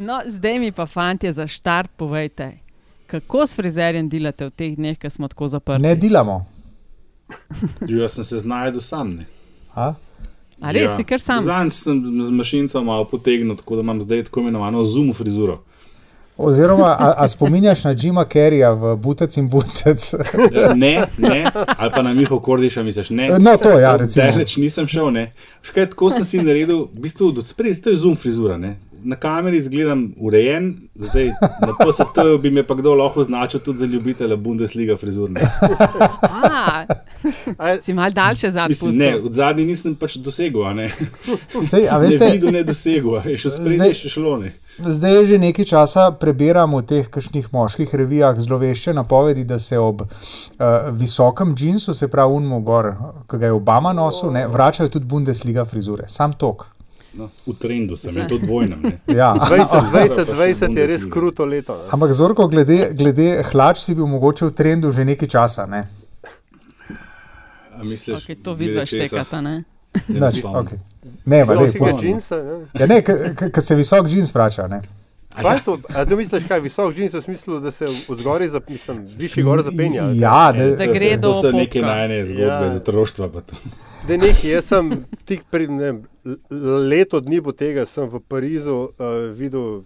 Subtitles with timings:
[0.00, 2.52] No, zdaj mi pa, fanti, za štart povejte,
[3.06, 5.82] kako s frizerjem delate v teh dneh, ko smo tako zaprti?
[5.82, 6.46] Ne delamo.
[7.88, 9.10] Jo, jaz sem se znašel sam.
[9.10, 9.26] Ne.
[9.74, 9.92] A?
[10.60, 11.44] A res si kar sam?
[11.44, 15.60] Zanj sem z mašincem malo potegnil, tako da imam zdaj tako imenovano zoom frizuro.
[16.36, 20.14] Oziroma, a, a spominjaš na Jima Carreya v Butec in Butec?
[20.74, 21.44] Ne, ne,
[21.76, 23.28] ali pa na Miho Kordiša, misliš, ne.
[23.38, 24.30] No, to ja, recimo.
[24.32, 25.32] Daleč nisem šel, ne.
[25.60, 28.78] Škaj, tako sem si naredil, v bistvu od spredaj, to je zoom frizura, ne.
[29.04, 31.26] Na kameri izgledam urejen, zdaj
[31.60, 35.40] na PST bi me pa kdo lahko označil tudi za ljubitelja Bundesliga frizurne.
[37.58, 38.68] A, si mal daljše zadnje.
[38.68, 40.90] Mislim, ne, od zadnji nisem pač dosegel, a ne.
[41.70, 44.54] Sej, a veste, ne videl, ne dosegel, še spredaj še šlo, ne.
[44.80, 50.00] Zdaj že nekaj časa prebiram v teh kakšnih moških revijah zlovešče napovedi, da se ob
[50.02, 50.08] uh,
[50.96, 52.94] visokem džinsu, se pravi unmo gor,
[53.28, 56.08] ki ga je Obama nosil, ne, vračajo tudi Bundesliga frizure.
[56.08, 56.79] Sam tok.
[57.14, 58.84] No, v trendu sem, je to dvojnem.
[59.10, 59.34] Ja.
[59.34, 61.74] 2020 je res kruto leto.
[61.74, 61.88] Ne?
[61.90, 65.66] Ampak zorko, glede, glede hlač si bil mogoče v trendu že nekaj časa.
[65.66, 65.88] Ne?
[67.74, 69.64] A misliš, okay, to vidiš štekata, ne?
[70.06, 70.78] Nač, okay.
[71.26, 72.36] Ne, pa ne, džinsa,
[72.76, 74.68] ja, ne, ker se visok džins vrača.
[74.70, 74.82] Ne?
[75.34, 79.06] Kaj to, a ti misliš, kaj visok džins v smislu, da se od zgoraj, mislim,
[79.16, 80.02] višji gor zapenja?
[80.14, 81.32] Ja, da, da gre do.
[81.32, 82.70] To so neke najne zgodbe ja.
[82.70, 83.28] za otroštva.
[84.08, 84.90] Da nekaj, jaz sem
[85.24, 85.92] tik pred ne,
[86.88, 88.90] leto dni po tega sem v Parizu uh,
[89.36, 89.82] videl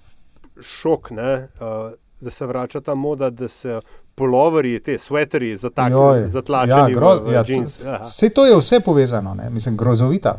[0.61, 3.81] šok, ne, uh, da se vrača ta moda, da se
[4.15, 6.97] poloveri, te sveteri zatlačeni
[7.33, 7.45] ja,
[7.85, 8.01] ja.
[8.03, 10.39] Vse to je vse povezano, ne, mislim, grozovita.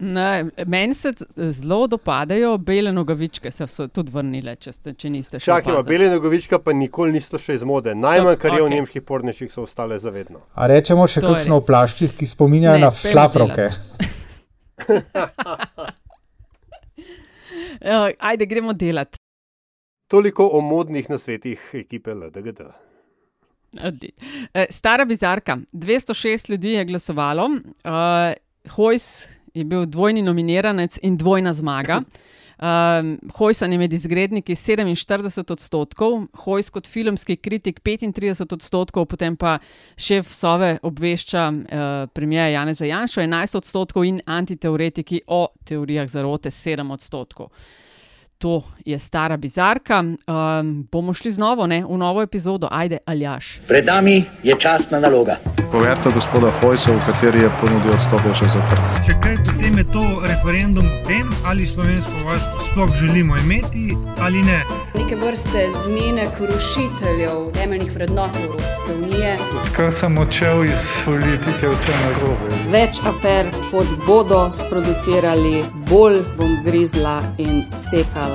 [0.00, 5.36] Ne, meni se zelo dopadajo bele nogavičke, se so tudi vrnile, če, ste, če niste
[5.36, 5.76] še videli.
[5.76, 7.92] Čakaj, bele nogavičke pa nikoli niso še iz mode.
[7.92, 8.70] Najmanj, kar je okay.
[8.70, 10.40] v nemških porniših, so ostale zavedno.
[10.56, 13.68] A rečemo še kakšno v plaščih, ki spominjajo na šlafroke.
[18.30, 19.20] Ajde, gremo delati.
[20.08, 22.72] Toliko o modnih nasvetih ekipe LDGD.
[24.72, 25.60] Stara bizarka.
[25.72, 27.44] 206 ljudi je glasovalo.
[27.84, 28.32] Uh,
[28.68, 32.02] Hojs je bil dvojni nominiranec in dvojna zmaga.
[32.60, 39.58] Um, Hojsan je med izgredniki 47 odstotkov, Hojs kot filmski kritik 35 odstotkov, potem pa
[39.96, 46.92] šef Sove obvešča uh, premijer Janeza Janša 11 odstotkov in antiteoretiki o teorijah zarote 7
[46.92, 47.48] odstotkov.
[48.40, 50.00] To je stara bizarka.
[50.00, 53.60] Um, bomo šli znova v novo epizodo, ajde, aljaš.
[53.68, 55.36] Pred nami je časna naloga.
[55.72, 59.04] Poverite gospoda Hojsa, v kateri je ponudil odstop še zaprt.
[59.06, 64.42] Če kaj, potem je to referendum o tem, ali slovensko vojsko sploh želimo imeti ali
[64.42, 64.62] ne.
[64.94, 69.36] Neke vrste zmenek rušiteljev temeljnih vrednot Evropske unije.
[69.62, 72.50] Odkar sem odšel iz politike, vse na robu.
[72.72, 78.29] Več afer, kot bodo sproducirali, bolj bom grizla in sekala.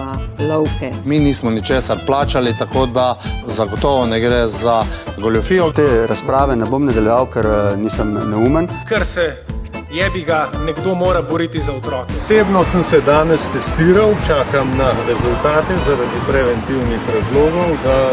[0.50, 0.92] Lovke.
[1.06, 3.16] Mi nismo ničesar plačali, tako da
[3.48, 4.84] zagotovo ne gre za
[5.18, 5.72] goljofijo.
[5.72, 7.48] Te razprave ne bom nadaljeval, ker
[7.78, 8.68] nisem neumen.
[8.90, 9.46] Ker se
[9.92, 12.14] je bi ga nekdo mora boriti za otroke.
[12.24, 18.10] Osebno sem se danes testiral, čakam na rezultate zaradi preventivnih razlogov, da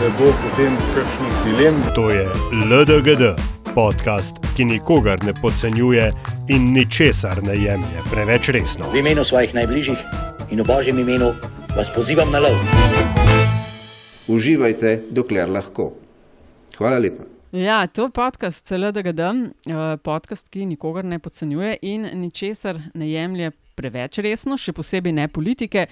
[0.00, 1.82] ne bo potem kakšnih dilem.
[1.94, 2.28] To je
[2.70, 3.40] LDGD
[3.74, 6.12] podcast, ki nikogar ne podcenjuje
[6.48, 8.90] in ničesar ne jemlje preveč resno.
[8.92, 9.98] V imenu svojih najbližjih
[10.50, 11.32] in v božjem imenu
[11.76, 12.56] vas pozivam na lov.
[14.28, 15.92] Uživajte, dokler lahko.
[16.78, 17.24] Hvala lepa.
[17.52, 19.20] Ja, to je podcast CLDGD,
[20.02, 25.86] podcast, ki nikogar ne podcenjuje in ničesar ne jemlje preveč resno, še posebej ne politike.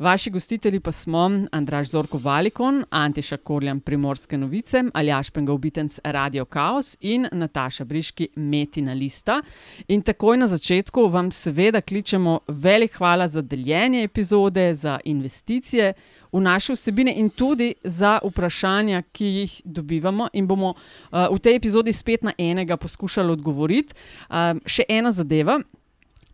[0.00, 6.94] Vaši gostitelji pa smo Andraš Zorko Valikon, Antiša Korjan Primorske novice, Aljaš Pengovitenc Radio Chaos
[7.00, 9.40] in Nataša Briški Metina Lista.
[9.88, 15.92] In takoj na začetku vam seveda kličemo velik hvala za deljenje epizode, za investicije
[16.32, 21.56] v naše vsebine in tudi za vprašanja, ki jih dobivamo in bomo uh, v tej
[21.56, 23.94] epizodi spet na enega poskušali odgovoriti.
[24.30, 25.60] Uh, še ena zadeva.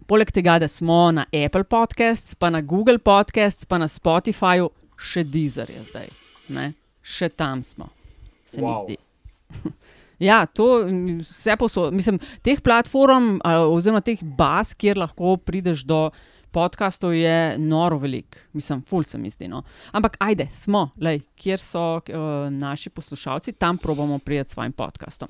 [0.07, 5.25] Poleg tega, da smo na Apple Podcasts, pa na Google Podcasts, pa na Spotifyju, še
[5.27, 6.13] Deezer je zdaj,
[6.55, 6.69] ne?
[7.07, 7.89] še tam smo,
[8.47, 8.87] se wow.
[8.87, 9.73] mi zdi.
[10.29, 10.87] ja, to
[11.23, 11.95] vse posod.
[11.95, 16.09] Mislim, teh platform, oziroma teh baz, kjer lahko prideš do
[16.55, 19.49] podkastov, je noro velik, mislim, ful se mi zdi.
[19.51, 19.65] No.
[19.93, 25.29] Ampak, ajde, smo, lej, kjer so uh, naši poslušalci, tam probamo priti s svojim podkastom.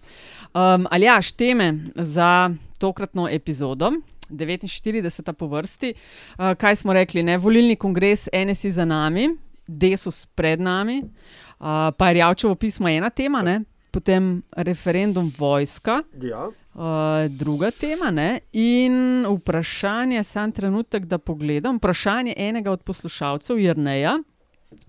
[0.52, 3.90] Um, ali ja, šteme za tokratno epizodo.
[4.30, 5.32] 49.
[5.32, 5.94] po vrsti.
[6.38, 7.22] Uh, kaj smo rekli?
[7.22, 7.38] Ne?
[7.38, 9.28] Volilni kongres NSI za nami,
[9.66, 11.66] Desus pred nami, uh,
[11.98, 13.62] pa je Javčevo pismo ena tema, ne?
[13.96, 16.02] potem referendum vojska.
[16.22, 16.50] Ja.
[16.74, 18.40] Uh, druga tema ne?
[18.52, 21.76] in vprašanje, sam trenutek, da pogledam.
[21.76, 24.18] Vprašanje enega od poslušalcev, Jrneja,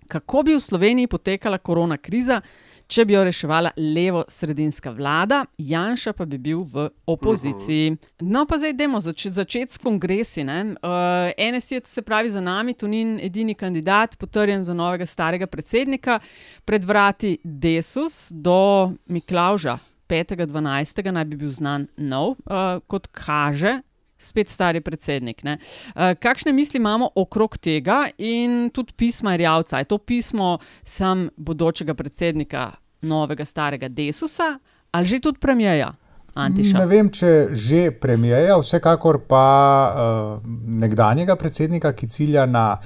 [0.07, 2.41] kako bi v Sloveniji potekala korona kriza,
[2.87, 7.97] če bi jo reševala levo-sredinska vlada, Janša pa bi bil v opoziciji.
[8.21, 10.45] No, pa zdaj idemo zač začeti s kongresi.
[10.47, 16.19] Uh, NSI se pravi za nami, tu ni edini kandidat, potrjen za novega starega predsednika,
[16.65, 19.77] pred vrati Desus do Miklauža.
[20.07, 21.11] 5.12.
[21.11, 23.81] naj bi bil znan nov, uh, kot kaže,
[24.17, 25.43] spet stari predsednik.
[25.43, 29.77] Uh, kakšne misli imamo okrog tega in tudi pisma Rjavca?
[29.77, 32.71] Je to pismo sam bodočega predsednika
[33.01, 34.57] novega starega Desusa
[34.91, 35.93] ali že tudi premijeja?
[36.37, 36.77] Antiša.
[36.77, 39.45] Ne vem, če že premijeja, vsekakor pa
[39.89, 40.49] uh,
[40.83, 42.77] nekdanjega predsednika, ki cilja na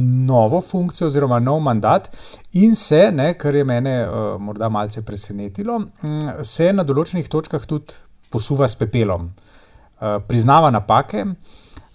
[0.00, 2.08] novo funkcijo oziroma nov mandat
[2.56, 7.68] in se, ne, kar je mene uh, morda malce presenetilo, um, se na določenih točkah
[7.68, 7.98] tudi
[8.32, 9.28] posuva s pepelom.
[9.28, 9.47] Uh,
[10.26, 11.24] priznava napake,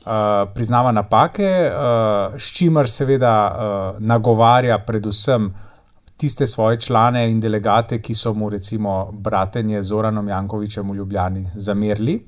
[0.05, 5.53] uh, priznava napake, uh, s čimer seveda uh, nagovarja predvsem
[6.17, 11.45] tiste svoje člane in delegate, ki so mu recimo bratenje z Oranom Jankovičem v Ljubljani
[11.55, 12.19] zamerili.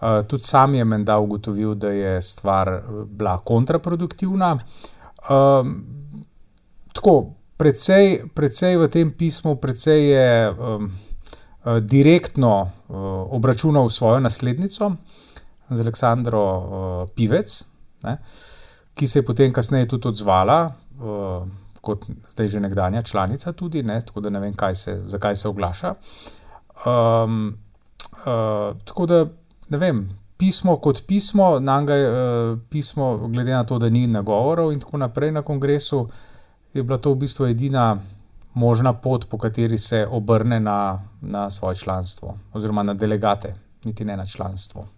[0.00, 4.58] Uh, tudi sam je menda ugotovil, da je stvar bila kontraproduktivna.
[5.30, 5.84] Um,
[6.92, 10.90] tako, precej v tem pismu, precej je um,
[11.80, 12.96] direktno uh,
[13.34, 14.92] obračunal svojo naslednico,
[15.70, 17.64] z Aleksandro uh, Pivec,
[18.02, 18.18] ne,
[18.94, 20.58] ki se je potem kasneje tudi odzvala,
[21.84, 25.94] kot zdaj že nekdanja članica, tudi, ne, tako da ne vem, se, zakaj se oglaša.
[26.86, 27.56] Um,
[28.26, 29.26] uh, tako da
[29.68, 34.80] ne vem, pismo kot pismo, nanga uh, pismo, glede na to, da ni nagovorov in
[34.80, 36.08] tako naprej na kongresu,
[36.74, 37.96] je bila to v bistvu edina
[38.54, 43.54] možna pot, po kateri se obrne na, na svoje članstvo, oziroma na delegate,
[43.84, 44.88] niti ne na članstvo.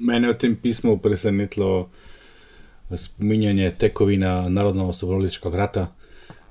[0.00, 1.88] Mene je v tem pismu presenetilo
[2.96, 5.86] spominjanje tekovina Narodno-osvobodilnega vrata.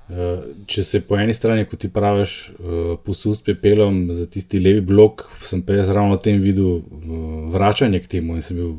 [0.09, 4.81] Eh, če se po eni strani, kot ti praviš, eh, posus pepelom za tisti levi
[4.81, 6.81] blok, sem pa jaz ravno na tem videl eh,
[7.53, 8.73] vračanje k temu in sem bil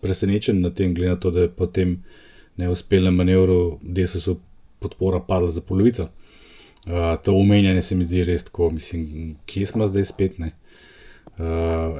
[0.00, 1.96] presenečen na tem, glede na to, da je po tem
[2.56, 4.36] neuspelem manevru desusu
[4.78, 6.08] podpora padla za polovico.
[6.86, 6.92] Uh,
[7.24, 10.38] to umenjanje se mi zdi res tako, mislim, kje smo zdaj spet.
[10.38, 10.46] Uh,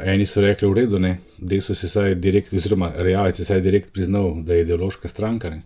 [0.04, 3.92] eni so rekli, v redu, ne, desus je saj direkt, oziroma realec je saj direkt
[3.92, 5.50] priznal, da je ideološka stranka.
[5.50, 5.62] Ne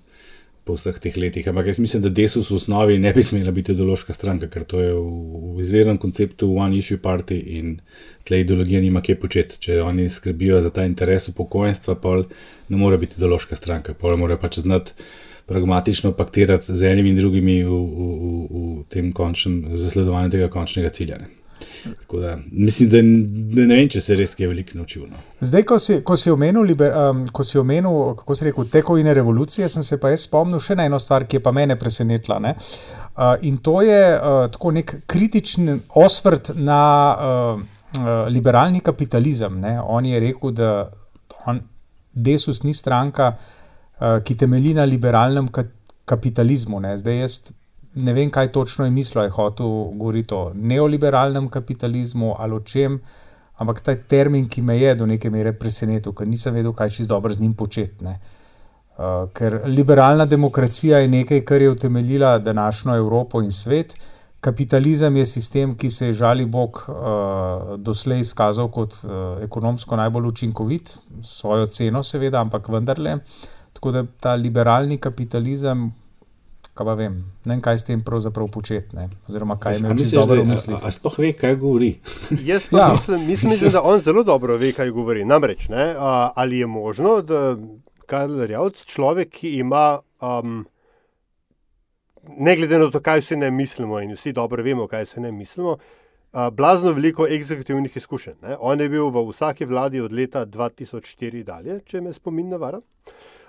[0.70, 1.48] po vseh teh letih.
[1.48, 4.80] Ampak jaz mislim, da Desus v osnovi ne bi smela biti ideološka stranka, ker to
[4.80, 7.78] je v, v izvirnem konceptu One Issue Party in
[8.28, 9.58] tle ideologija nima kje početi.
[9.66, 12.20] Če oni skrbijo za ta interes upokojenstva, pa
[12.68, 14.94] ne more biti ideološka stranka, pa mora pač znati
[15.50, 20.92] pragmatično paktirati z enimi in drugimi v, v, v, v tem končnem zasledovanju tega končnega
[20.94, 21.18] cilja.
[21.18, 21.26] Ne.
[22.12, 25.08] Da, mislim, da ne, ne vem, če se res kaj veliko naučil.
[25.10, 25.18] No.
[25.40, 29.14] Zdaj, ko si, ko si omenil, liber, um, ko si omenil kako se reče, tekovine
[29.16, 32.38] revolucije, sem se pa jaz spomnil še na eno stvar, ki je pa mene presenetila.
[32.46, 37.62] Uh, in to je uh, tako nek kritičen osvrt na uh,
[37.98, 39.58] uh, liberalni kapitalizem.
[39.60, 39.80] Ne?
[39.82, 40.74] On je rekel, da
[41.50, 41.64] on,
[42.14, 43.59] Desus ni stranka, uh,
[44.24, 45.64] ki temelji na liberalnem ka
[46.10, 46.80] kapitalizmu.
[46.80, 46.96] Ne?
[46.98, 47.34] Zdaj jaz
[47.94, 53.00] ne vem, kaj točno je mislil, je hotel govoriti o neoliberalnem kapitalizmu ali o čem,
[53.58, 57.08] ampak ta termin, ki me je do neke mere presenetil, ker nisem vedel, kaj čez
[57.08, 58.04] dobro z njim početi.
[58.04, 63.94] Uh, ker liberalna demokracija je nekaj, kar je utemeljila današnjo Evropo in svet.
[64.40, 70.26] Kapitalizem je sistem, ki se je žali Bog uh, doslej izkazal kot uh, ekonomsko najbolj
[70.26, 73.18] učinkovit, svojo ceno, seveda, ampak vendarle.
[73.72, 75.90] Tako da ta liberalni kapitalizem,
[76.74, 78.96] kaj pa vem, ne vem, kaj s tem pravzaprav početi.
[79.28, 80.82] Oziroma, kaj ima čisto dobro v mislih.
[80.84, 81.92] A sploh ve, kaj govori.
[82.50, 82.90] Jaz ja.
[82.92, 85.24] mislim, mislim, da on zelo dobro ve, kaj govori.
[85.24, 87.56] Namreč, ne, a, ali je možno, da
[88.06, 90.00] Karl Rjavc, človek, ki ima.
[90.20, 90.66] Um,
[92.38, 95.30] Ne glede na to, kaj se ne mislimo, in vsi dobro vemo, kaj se ne
[95.32, 98.34] mislimo, uh, blazno veliko eksekutivnih izkušenj.
[98.42, 98.56] Ne?
[98.60, 102.78] On je bil v vsaki vladi od leta 2004 dalje, če me spomin navara.
[102.78, 103.39] Uh,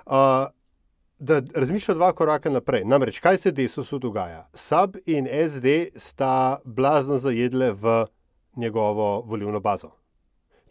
[1.19, 2.85] da razmišlja dva koraka naprej.
[2.85, 4.49] Namreč, kaj se desusu dogaja?
[4.53, 8.05] SAB in SD sta blazno zajedle v
[8.55, 10.00] njegovo volilno bazo.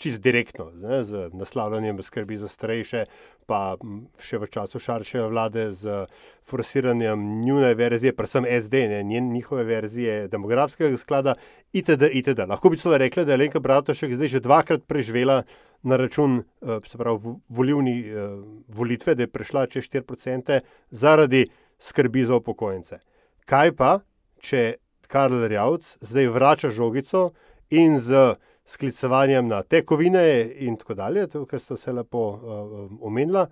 [0.01, 3.03] Čist direktno, ne, z naslavljanjem skrbi za starejše,
[3.45, 3.77] pa
[4.17, 6.07] še v času Šarčeve vlade z
[6.49, 11.35] forsiranjem njune verzije, predvsem SD, ne, njihove verzije demografskega sklada,
[11.77, 12.09] itd.
[12.17, 12.49] itd.
[12.49, 15.43] Lahko bi celo rekla, da je Lenka Bratušek zdaj že dvakrat preživela
[15.83, 22.41] na račun eh, pravi, volivni, eh, volitve, da je prišla čez 4% zaradi skrbi za
[22.41, 23.05] upokojence.
[23.45, 23.99] Kaj pa,
[24.41, 24.81] če
[25.11, 27.33] Karl Rjavc zdaj vrača žogico
[27.71, 28.37] in z
[28.71, 30.23] sklicevanjem na tekovine
[30.63, 33.49] in tako dalje, to, kar ste vse lepo uh, omenila.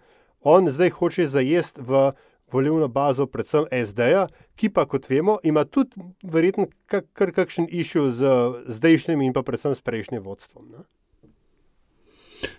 [0.46, 2.10] On zdaj hoče zajesti v
[2.52, 8.30] volilno bazo, predvsem SD-ja, ki pa, kot vemo, ima tudi verjetno kar, kakšen išil z
[8.78, 10.70] zdajšnjim in pa predvsem s prejšnjim vodstvom.
[10.72, 10.86] Ne?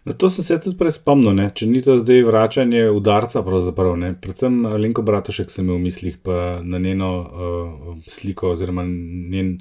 [0.03, 1.47] Na to sem se tudi prej spomnil, ne?
[1.55, 3.95] če ni to zdaj vračanje udarca, pravzaprav.
[3.99, 4.13] Ne?
[4.21, 6.19] Predvsem Lenko Bratošek sem imel v mislih
[6.63, 9.59] na njeno uh, sliko oziroma njen,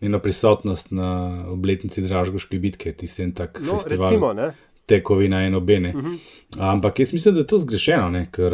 [0.00, 1.10] njeno prisotnost na
[1.48, 4.10] obletnici Dražgoške bitke, tisti en tak No, festival.
[4.10, 4.52] recimo, ne.
[4.86, 5.92] Tekovina in obene.
[5.96, 6.12] Mhm.
[6.58, 8.26] Ampak jaz mislim, da je to zgrešeno, ne?
[8.30, 8.52] ker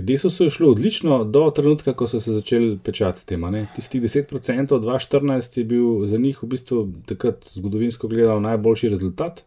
[0.00, 3.42] deso so šlo odlično do trenutka, ko so se začeli pečati s tem.
[3.76, 9.44] Tistih 10% 2014 je bil za njih v bistvu takrat zgodovinsko gledano najboljši rezultat.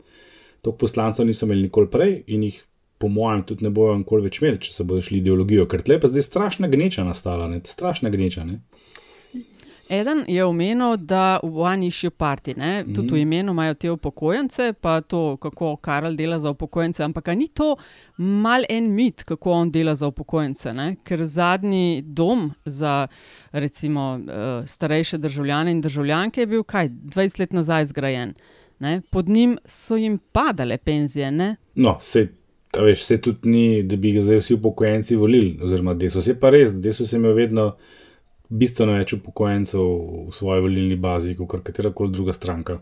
[0.62, 2.64] Toliko poslancev niso imeli nikoli prej in jih,
[2.98, 5.68] po mojem, tudi ne bojo nikoli več imeli, če se bodo šli ideologijo.
[5.70, 7.60] Ker tle pa zdaj strašna gneča nastala, ne?
[7.64, 8.44] strašna gneča.
[8.44, 8.62] Ne?
[9.90, 12.94] Eden je omenil, da v One Issue Party, ne, Mhm.
[12.94, 17.04] tudi v imenu imajo te upokojence, pa to, kako Karel dela za upokojence.
[17.04, 17.76] Ampak a ni to
[18.18, 20.74] mal en mit, kako on dela za upokojence?
[20.74, 20.96] Ne?
[21.04, 23.08] Ker zadnji dom za
[23.52, 24.30] recimo uh,
[24.68, 28.34] starejše državljane in državljanke je bil kaj 20 let nazaj zgrajen.
[28.80, 29.02] Ne?
[29.10, 31.32] Pod njim so jim padale penzije.
[31.32, 31.56] Ne?
[31.76, 32.28] No, se,
[32.76, 36.50] veš, se tudi ni, da bi ga zdaj vsi upokojenci volili, oziroma desus je pa
[36.50, 37.76] res, desus je imel vedno
[38.50, 39.86] bistveno več upokojencev
[40.26, 42.80] v svoji volilni bazi, kot katera koli druga stranka.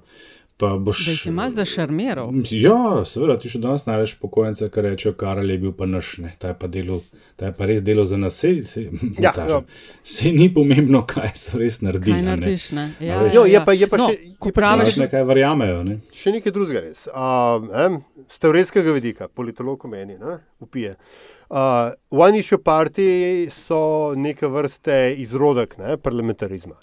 [0.58, 1.02] Pa boš.
[1.06, 2.30] Da je malo zašarmiral.
[2.50, 6.32] Ja, seveda, ti še danes najdeš pokojence, ki rečejo, Karel je bil pa naš, ne,
[6.40, 7.02] ta je pa, delo,
[7.36, 8.86] ta je pa res delo za nas, sej, sej,
[9.20, 9.60] Ja, ja.
[10.02, 12.16] sej ni pomembno, kaj so res naredili.
[12.16, 12.88] Kaj narediš, ne?
[12.96, 15.84] A Ja, veš, Jo, je pa, je pa No, še, ko praviš- Nekaj verjamejo.
[15.84, 16.00] Ne?
[16.16, 17.04] še nekaj drugega res.
[17.08, 20.96] Uh, Z teoretskega vidika, politolog meni, ne, upije.
[20.96, 26.76] Uh, One issue party so neke vrste izrodek ne, parlamentarizma.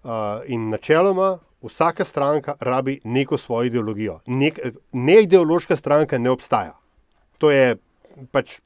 [0.00, 4.20] Uh, in načeloma vsaka stranka rabi neko svojo ideologijo.
[4.26, 4.60] Nek,
[4.92, 6.76] neideološka stranka ne obstaja.
[7.38, 7.76] To je
[8.32, 8.60] pač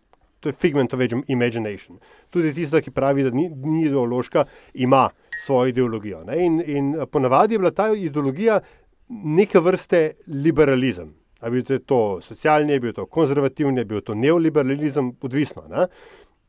[0.44, 1.98] to je figment of imagination.
[2.30, 4.44] Tudi tista, ki pravi, da ni, ni ideološka,
[4.74, 5.08] ima
[5.44, 6.20] svojo ideologijo.
[6.24, 6.36] Ne?
[6.44, 8.60] In, in ponavadi je bila ta ideologija
[9.08, 11.14] neke vrste liberalizem.
[11.44, 15.66] A bil to, to socialni, je bil to konzervativni, je bil to neoliberalizem, odvisno.
[15.68, 15.88] Ne?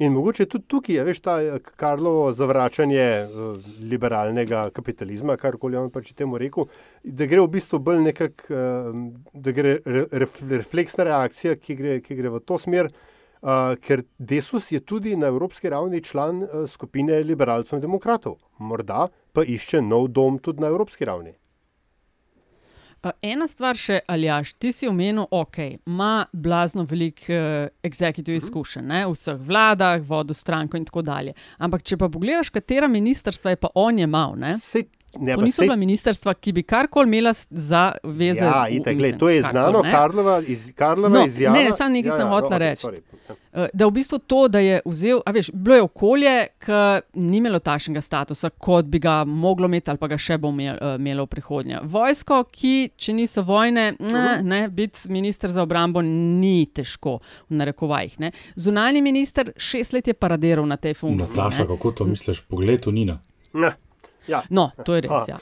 [0.04, 5.88] In mogoče tudi tukaj je veš, ta eh, Karlovo zavračanje uh, liberalnega kapitalizma, karkoli on
[5.92, 6.68] pač temu rekel,
[7.04, 8.98] da gre v bistvu bolj nekako, uh,
[9.32, 12.92] da gre re, ref, refleksna reakcija, ki gre, ki gre v to smer,
[13.86, 18.40] ker Desus je tudi na evropski ravni član skupine liberalcev in demokratov.
[18.58, 19.06] Morda
[19.38, 21.36] pa išče nov dom tudi na evropski ravni.
[23.22, 28.44] Ena stvar še, Aljaš, ti si omenil, ok, ima blazno veliko uh, executive Mhm.
[28.46, 31.34] izkušenj ne, v vseh vladah, vodil stranko in tako dalje.
[31.58, 34.58] Ampak, če pa pogledaš, katera ministrstva je pa on imel, ne?
[34.58, 34.88] Sej,
[35.18, 38.40] ne, to niso sej- bila ministrstva, ki bi karkoli imela za veze.
[38.42, 39.92] Ja, v- itak, mislim, gled, to je karkoli, znano, ne.
[39.92, 41.54] Karlova, iz, Karlova No, izjava.
[41.54, 42.86] ne, ne, samo nekaj ja, sem ja, hotela no, reči.
[42.86, 43.00] sorry.
[43.54, 46.72] Uh, Da v bistvu to, da je vzel, a veš, bilo je okolje, ki
[47.16, 50.76] ni imelo takšnega statusa, kot bi ga moglo imeti, ali pa ga še bo imel-
[50.76, 51.80] eh, imelo v prihodnje.
[51.84, 54.46] Vojsko, ki, če niso vojne, ne, Mhm.
[54.46, 57.20] ne, biti minister za obrambo ni težko,
[57.50, 58.20] v narekovajih.
[58.20, 58.32] Ne.
[58.56, 61.38] Zunani minister šest let je paradiral na tej funkciji.
[61.38, 61.68] Nataša, ne.
[61.68, 62.42] kako to misliš?
[62.42, 63.20] Poglej, to Nina.
[63.54, 63.72] Ne.
[64.28, 64.42] Ja.
[64.50, 65.28] No, to je res.
[65.28, 65.38] Ja.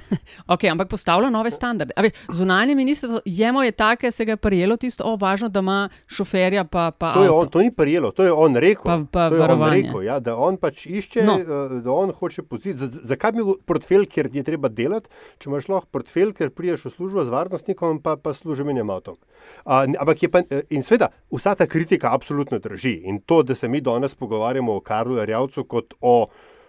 [0.52, 1.92] okay, ampak postavlja nove standarde.
[1.96, 5.60] A Veš, zunanje ministrstvo jemo je take, se ga je prijelo tisto, o, važno, da
[5.60, 5.76] ima
[6.06, 6.64] šoferja.
[6.64, 8.84] Pa, pa To, on, to ni prijelo, to je on rekel.
[8.84, 9.82] Pa- pa to je on varovanje.
[9.82, 11.36] rekel ja, da on pač išče, No.
[11.38, 11.68] no.
[11.80, 12.78] da on hoče poziti.
[13.02, 16.90] Zakaj bi bil portfelj, ker je treba delati, če imaš lahko portfelj, ker priješ v
[16.90, 19.16] službo z varnostnikom, pa, pa služi menjem avtom.
[19.64, 22.94] Uh, ampak je pa, eh, in sveda, vsa ta kritika absolutno drži.
[23.04, 26.26] In to, da se mi danes pogovarjamo o Karlu Rjavcu kot o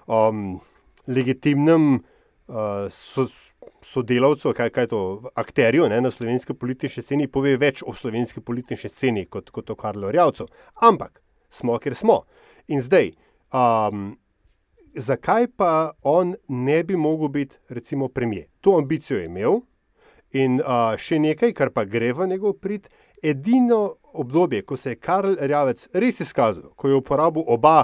[0.07, 0.59] um,
[1.07, 3.27] legitimnem uh, so,
[3.85, 5.01] sodelavcu, kaj, kaj to,
[5.35, 9.77] akterju ne, na slovenski politični sceni, pove več o slovenski politični sceni kot, kot o
[9.79, 10.47] Karlu Rjavcu.
[10.81, 12.23] Ampak smo, ker smo.
[12.67, 13.13] In zdaj,
[13.53, 14.15] um,
[14.95, 15.71] zakaj pa
[16.01, 18.47] on ne bi mogel biti, recimo, premijer?
[18.61, 19.61] To ambicijo je imel
[20.35, 22.89] in uh, še nekaj, kar pa gre v njegov prid.
[23.25, 27.83] Edino obdobje, ko se je Karl Rjavec res izkazal, ko je uporabil oba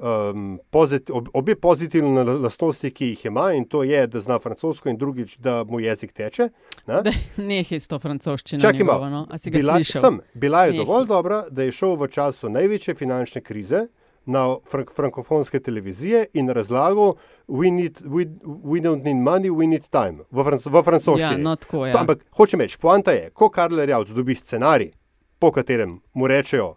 [0.00, 4.88] um, pozit, ob, obe pozitivne lastnosti, ki jih ima, in to je, da zna francosko,
[4.88, 6.48] in drugič, da mu jezik teče.
[6.86, 7.02] Ne?
[7.50, 8.60] Nehaj s to francoščino.
[8.60, 9.10] Čakaj malo.
[9.10, 9.26] no.
[9.52, 10.02] Bila, slišal?
[10.02, 10.84] sem, bila je Nehaj.
[10.84, 13.86] dovolj dobra, da je šel v času največje finančne krize
[14.26, 17.14] na frank frankofonske televizije in razlagal,
[17.48, 21.38] we, need, we, we don't need money, we need time, v, franc v francoščini.
[21.40, 21.92] Ja, no, tako je.
[21.92, 24.92] Pa, ampak hočem reči, poanta je, ko Karl Rjavc dobi scenarij,
[25.40, 26.74] po katerem mu rečejo,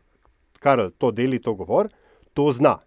[0.64, 1.92] Karl, to deli, to govor,
[2.34, 2.80] to zna.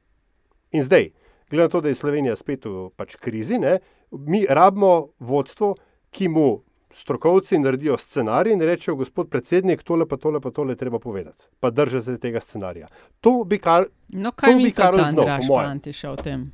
[0.73, 1.11] In zdaj,
[1.50, 3.78] glede na to, da je Slovenija spet v pač krizi, ne,
[4.11, 5.75] mi rabimo vodstvo,
[6.11, 10.76] ki mu strokovci naredijo scenarij in rečejo, gospod predsednik, tole pa tole pa tole je
[10.76, 11.44] treba povedati.
[11.61, 12.88] Pa držite se tega scenarija.
[13.20, 13.87] To bi kar.
[14.08, 15.80] No, kaj bi ta znal, po mojem.
[16.06, 16.46] O tem?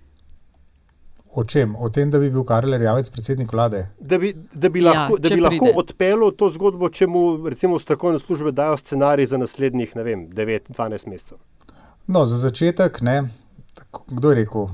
[1.34, 1.76] O čem?
[1.76, 3.86] O tem, da bi bil Karel Rjavec predsednik vlade.
[4.00, 5.78] Da bi, da bi Ja, lahko, da bi lahko pride.
[5.78, 11.06] odpeljal to zgodbo, če mu recimo strokovne službe dajo scenarij za naslednjih, ne vem, 9-12
[11.06, 11.38] mesecev.
[12.06, 13.22] No, za začetek, ne,
[13.74, 14.72] tako, kdo je rekel, uh,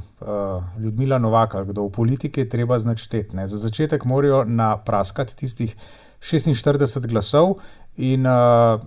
[0.79, 3.33] Ljudmila Novak, ali kdo v politiki je treba značtet.
[3.33, 3.49] Ne.
[3.49, 5.77] Za začetek morajo napraskati tistih
[6.21, 7.59] 46 glasov
[7.97, 8.81] in uh,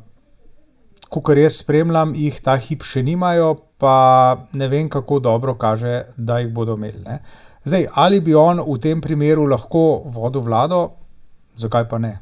[1.24, 6.40] kar jaz spremljam, jih ta hip še nimajo, pa ne vem, kako dobro kaže, da
[6.40, 7.04] jih bodo imeli.
[7.04, 7.20] Ne.
[7.64, 10.82] Zdaj, ali bi on v tem primeru lahko vodil vlado,
[11.60, 12.16] zakaj pa ne?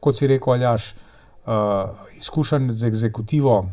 [0.00, 0.92] Kot si rekel, Aljaš,
[1.46, 3.64] uh, izkušen z ekzekutivo,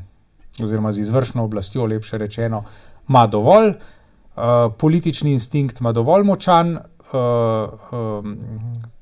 [0.62, 2.64] oziroma z izvršno oblastjo, lepše rečeno,
[3.10, 4.44] ima dovolj, uh,
[4.78, 6.80] politični instinkt ima dovolj močan, uh,
[7.92, 8.38] um,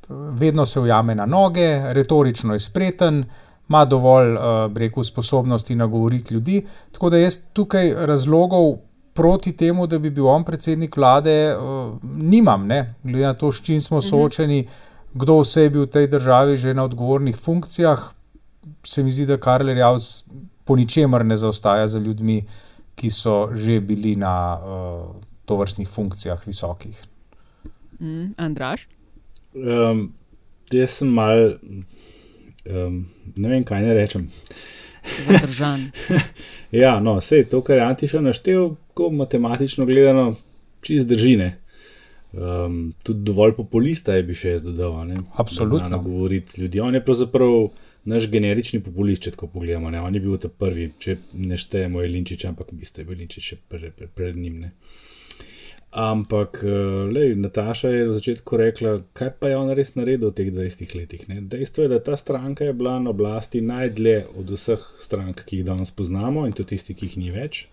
[0.10, 3.26] vedno se ujame na noge, retorično je spreten,
[3.70, 4.40] ima dovolj, uh,
[4.76, 6.66] rekel, sposobnosti nagovoriti ljudi.
[6.92, 8.76] Tako da jaz tukaj razlogov
[9.14, 12.96] proti temu, da bi bil on predsednik vlade, uh, nimam, ne?
[13.04, 14.68] glede na to, s čim smo soočeni,
[15.14, 18.12] kdo vse je bil v tej državi že na odgovornih funkcijah.
[18.84, 20.24] Se mi zdi, da Karel Javc
[20.72, 22.46] po ničemer ne zaostaja za ljudmi,
[22.96, 27.02] ki so že bili na uh, tovrstnih funkcijah visokih.
[28.00, 28.88] Mm, Andraš?
[29.54, 30.14] Um,
[30.72, 31.58] jaz sem mal,
[32.72, 33.04] um,
[33.36, 34.30] ne vem, kaj ne rečem.
[35.28, 35.90] Zadržan.
[36.84, 40.30] ja, no, vse to, kar je Antiša naštel, ko matematično gledano,
[40.82, 41.58] čist držine.
[42.32, 45.02] Um, tudi dovolj populista je bi še jaz dodal.
[45.10, 45.20] Ne?
[45.36, 45.84] Absolutno.
[45.84, 46.80] Znano govoriti ljudi.
[46.80, 47.58] On je pravzaprav
[48.10, 49.92] naš generični populist, če tako pogledamo.
[49.94, 50.02] Ne?
[50.02, 53.92] On je bil ta prvi, če ne štejemo Jelinčiča, ampak vi ste bili še pred,
[53.98, 54.60] pred, pred njim.
[54.66, 54.72] Ne?
[55.92, 56.62] Ampak,
[57.12, 60.96] lej, Nataša je v začetku rekla, kaj pa je on res naredil v teh 20
[60.96, 61.26] letih.
[61.28, 61.42] Ne?
[61.52, 65.68] Dejstvo je, da ta stranka je bila na oblasti najdlje od vseh strank, ki jih
[65.68, 67.66] danes poznamo, in to tisti, ki jih ni več.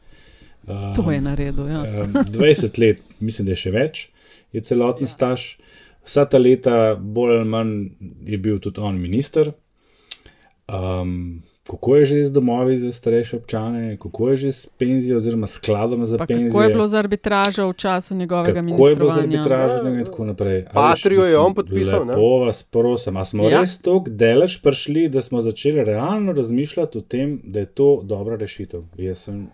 [0.66, 1.70] Um, To je naredil.
[1.70, 1.85] Ja.
[2.02, 4.02] um, 20 let, mislim, da je še več,
[4.50, 5.14] je celoten ja.
[5.14, 5.47] staž.
[6.02, 7.73] Vsa ta leta, bolj ali manj,
[8.26, 9.54] je bil tudi on minister.
[10.71, 15.47] Um, kako je že z domovi za starejše občane, kako je že s penzijo, oziroma
[15.47, 16.49] skladom za Pa penzijo?
[16.49, 20.25] kako je bilo z arbitražo v času njegovega Kako je bilo z arbitražo in tako
[20.25, 20.65] naprej?
[20.65, 22.13] A Patrijo je on podpisal, ne?
[22.13, 23.61] Lepo vas prosim, a smo Ja.
[23.61, 28.37] res tako delež prišli, da smo začeli realno razmišljati o tem, da je to dobra
[28.37, 28.83] rešitev.
[28.97, 29.49] Jaz sem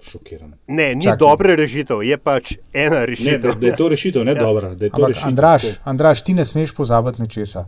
[0.00, 0.52] šokiran.
[0.68, 1.18] Ne, ni Čakaj.
[1.18, 3.40] dobre rešitev, je pač ena Ne, rešitev.
[3.40, 4.40] da, da je to rešitev, ne Ja.
[4.40, 4.74] dobra.
[4.74, 5.28] Da je to Ampak, rešitev.
[5.28, 5.80] Andraš, tako.
[5.84, 7.64] Andraš, ti ne smeš pozabiti nečesa.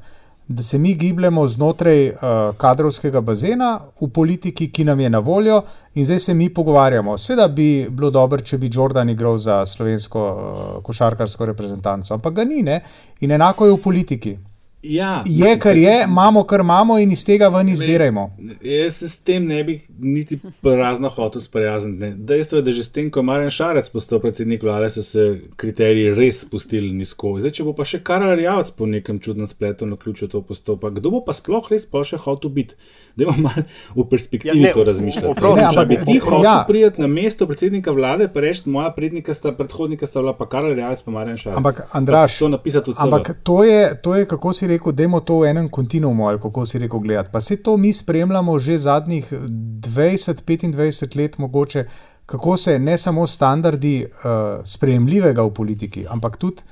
[0.50, 2.16] Da se mi gibljemo znotraj uh,
[2.56, 3.68] kadrovskega bazena
[4.00, 5.60] v politiki, ki nam je na voljo,
[5.94, 7.14] in zdaj se mi pogovarjamo.
[7.18, 12.44] Seveda bi bilo dobro, če bi Jordan igral za slovensko uh, košarkarsko reprezentanco, ampak ga
[12.44, 12.80] ni, ne?
[13.20, 14.36] in enako je v politiki.
[14.82, 18.30] Ja, Je, kar je, imamo, kar imamo, in iz tega ven izbirajmo.
[18.62, 22.14] Jaz se s tem ne bi niti prazno hotel sprijazniti.
[22.16, 25.40] Dejstvo je, da že s tem, ko je Marjan Šarec postal predsednik vlade, so se
[25.56, 27.34] kriteriji res spustili nizko.
[27.38, 30.80] Zdaj, če bo pa še Karel Javec po nekem čudnem spletu na ključu to postal,
[30.80, 32.78] pa kdo bo pa sploh res pa še hotel biti?
[33.16, 33.66] Da imamo malo
[33.96, 35.26] v perspektivi Ja, ne, ja, to razmišljati.
[35.26, 36.56] oprosti, Če bi ti hotel ja.
[36.56, 36.64] ja.
[36.68, 38.94] priti na mesto predsednika vlade, pa reči, moja
[39.34, 41.58] sta, predhodnika sta bila pa Karel Javec, pa Marjan Šarec.
[41.58, 45.02] Ampak, Pa Andraš, to napisati v ampak to je, to je, kako si rekel, da
[45.02, 47.30] je to v enem kontinuumu, ali kako si rekel, gledati.
[47.32, 51.84] Pa se to mi spremljamo že zadnjih 20-25 let, mogoče,
[52.26, 56.62] kako se ne samo standardi uh, sprejemljivega v politiki, ampak tudi,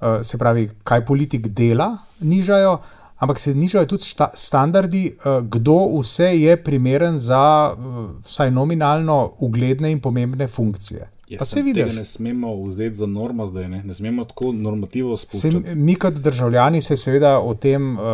[0.00, 2.78] uh, se pravi, kaj politik dela, nižajo.
[3.18, 9.32] Ampak se nižajo tudi šta, standardi, uh, kdo vse je primeren za uh, vsaj nominalno
[9.38, 11.17] ugledne in pomembne funkcije.
[11.28, 15.16] Ja, pa se tega Ne smemo vzeti za normo zdaj, ne, ne smemo tako normativo
[15.16, 15.74] Se, spuščati.
[15.74, 18.04] mi kot državljani se seveda o tem, uh,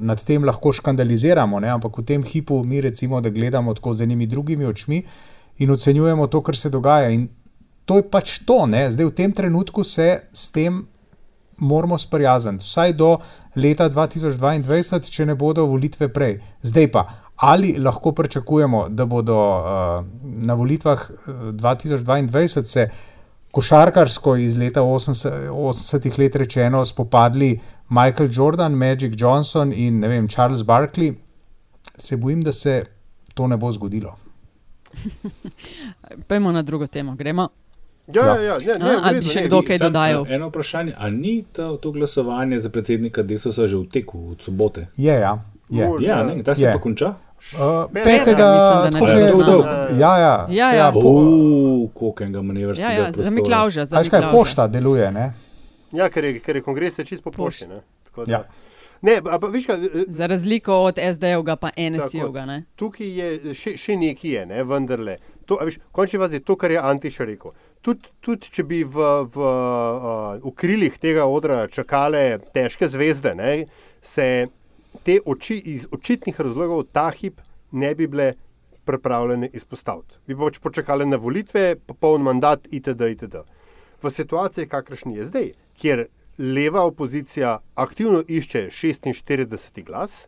[0.00, 1.68] nad tem lahko škandaliziramo, ne?
[1.68, 5.02] ampak v tem hipu mi recimo, da gledamo tako z enimi drugimi očmi
[5.58, 7.10] in ocenjujemo to, kar se dogaja.
[7.10, 7.28] In
[7.84, 8.86] to je pač to, ne?
[8.92, 10.84] zdaj v tem trenutku se s tem
[11.60, 13.18] moramo sprijazniti, vsaj do
[13.56, 16.38] leta 2022, če ne bodo volitve prej.
[16.62, 17.04] Zdaj pa,
[17.40, 22.88] ali lahko pričakujemo, da bodo uh, na volitvah uh, 2022 se
[23.50, 30.28] košarkarsko iz leta 80, 80 let rečeno spopadli Michael Jordan, Magic Johnson in ne vem,
[30.28, 31.14] Charles Barkley,
[31.96, 32.84] se bojim, da se
[33.34, 34.16] to ne bo zgodilo.
[36.28, 37.48] Pejmo na drugo temo, gremo.
[38.14, 40.26] Ja, ja, ja, ne, ne, A, ali bi še kdo kaj dodajal?
[40.28, 44.88] Eno vprašanje, ali ni to, to glasovanje za predsednika Desosa že v teku od sobote?
[44.96, 45.38] Je, ja.
[45.70, 45.88] Je.
[45.88, 46.08] Možno.
[46.08, 46.72] Ja, ne, ta se Je.
[46.72, 47.14] pa konča.
[47.50, 47.58] Uh,
[47.90, 49.64] Ne, petega, da tako je, znano.
[49.94, 50.92] ja, ja, Ja, ja.
[50.92, 51.00] po-
[51.90, 53.80] koliko enega Ja, manevrskega ja, za Miklauža.
[53.82, 55.32] a veš kaj, pošta deluje, ne?
[55.92, 57.66] Ja, ker je, ker je kongres je čisto po pošti.
[57.66, 57.80] ne.
[58.04, 58.44] Tako da- Ja.
[59.02, 62.44] Ne, a pa, viš, kaj, eh, Za razliko od SD-jevga, pa NSI-jevga.
[62.44, 62.64] ne.
[62.76, 65.16] Tukaj je še, še nekaj, je, ne, vendarle.
[65.46, 67.50] To, a veš, končni fazi je to, kar je Antiš rekel.
[67.80, 72.22] Tudi tud, če bi v, v, uh, v krilih tega odra čakale
[72.52, 73.66] težke zvezde, ne,
[74.02, 74.46] se
[75.02, 77.40] te oči iz očitnih razlogov ta hip
[77.72, 78.34] ne bi bile
[78.84, 80.18] pripravljene izpostaviti.
[80.26, 83.10] Bi pač počakale na volitve, popoln mandat itd.
[83.14, 83.44] itd.
[84.02, 86.06] V situaciji, kakršni je zdaj, kjer
[86.38, 90.26] leva opozicija aktivno išče 46 glas,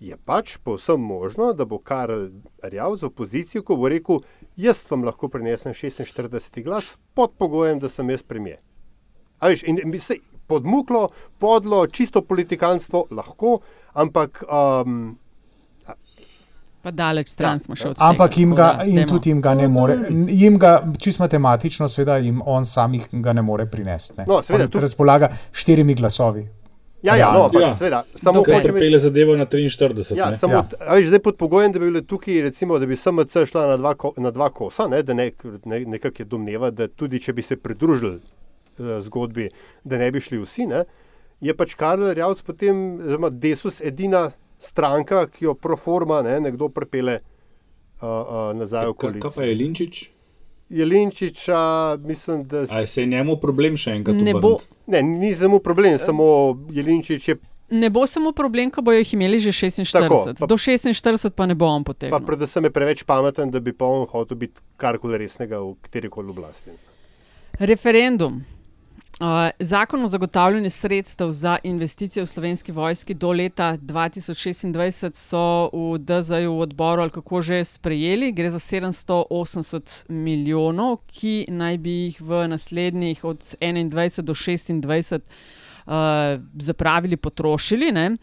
[0.00, 2.28] je pač povsem možno, da bo Karel
[2.62, 4.20] Rjav z opozicijo, ko bo rekel,
[4.56, 8.60] jaz vam lahko prinesem 46 glas, pod pogojem, da sem jaz premijer.
[9.38, 13.58] A veš, in in se, podmuklo, podlo, čisto politikanstvo lahko,
[13.94, 15.16] ampak um,
[16.84, 18.40] Pa daleč stran smo še od Ampak tega.
[18.40, 19.08] jim tako ga, da in dajmo.
[19.08, 19.94] tudi jim ga ne more,
[20.28, 24.18] jim ga, čisto matematično, seveda, jim on samih ga ne more prinesti.
[24.18, 24.26] Ne.
[24.28, 26.44] No, seveda, tu- razpolaga štirimi glasovi.
[27.02, 27.70] Ja, ja, no, ampak ja.
[27.76, 30.16] seveda, samo Dokler hočem pripelje zadevo na 43.
[30.16, 30.36] Ja, ne.
[30.36, 30.64] samo, ja.
[30.80, 33.76] A, veš, zdaj pod pogojem, da bi bile tukaj, recimo, da bi SMC šla na
[33.76, 35.30] dva, ko, na dva kosa, ne, da ne,
[35.64, 38.20] ne, nekako je domneva, da tudi če bi se pridružili
[38.78, 39.48] zgodbi,
[39.84, 40.84] da ne bi šli vsi, ne,
[41.40, 46.68] je pač Karel Rjavc potem, oziroma Desus, edina stranka, ki jo pro forma ne, nekdo
[46.68, 50.10] prepele uh, uh, nazaj v Kaj kaj pa je Linčič?
[50.74, 54.56] Jelinčiča, mislim, da Ali se je njemu problem še enkrat Ne bo-?
[54.86, 56.24] Ne, ni samo problem, samo
[56.72, 57.36] Jelinčič je
[57.70, 59.92] Ne bo samo problem, ko bojo jih imeli že 46.
[59.92, 62.20] Tako, pa- Do 46 pa ne bo on Pa potegnil.
[62.20, 66.30] predvsem je preveč pameten, da bi pa on hotel biti karkoli resnega v kateri koli
[66.30, 66.70] oblasti.
[67.58, 68.44] Referendum.
[69.20, 75.98] Uh, zakon o zagotavljanju sredstev za investicije v slovenski vojski do leta 2026 so v
[75.98, 78.32] DZJ v odboru ali kako že sprejeli.
[78.32, 85.20] Gre za 780 milijonov, ki naj bi jih v naslednjih od 21 do 26
[85.86, 87.92] uh, zapravili, potrošili.
[87.92, 88.10] Ne?
[88.10, 88.18] Uh,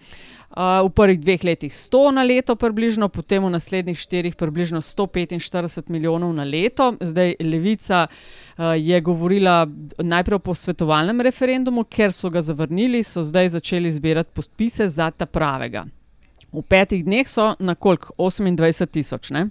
[0.56, 6.34] v prvih dveh letih 100 na leto, približno, potem v naslednjih štirih približno 145 milijonov
[6.36, 6.94] na leto.
[7.00, 13.50] Zdaj Levica uh, je govorila najprej o posvetovalnem referendumu, ker so ga zavrnili, so zdaj
[13.56, 15.86] začeli zbirati podpise za ta pravega.
[16.52, 18.12] V petih dneh so na koliko?
[18.18, 19.32] 28 tisoč.
[19.32, 19.48] ne?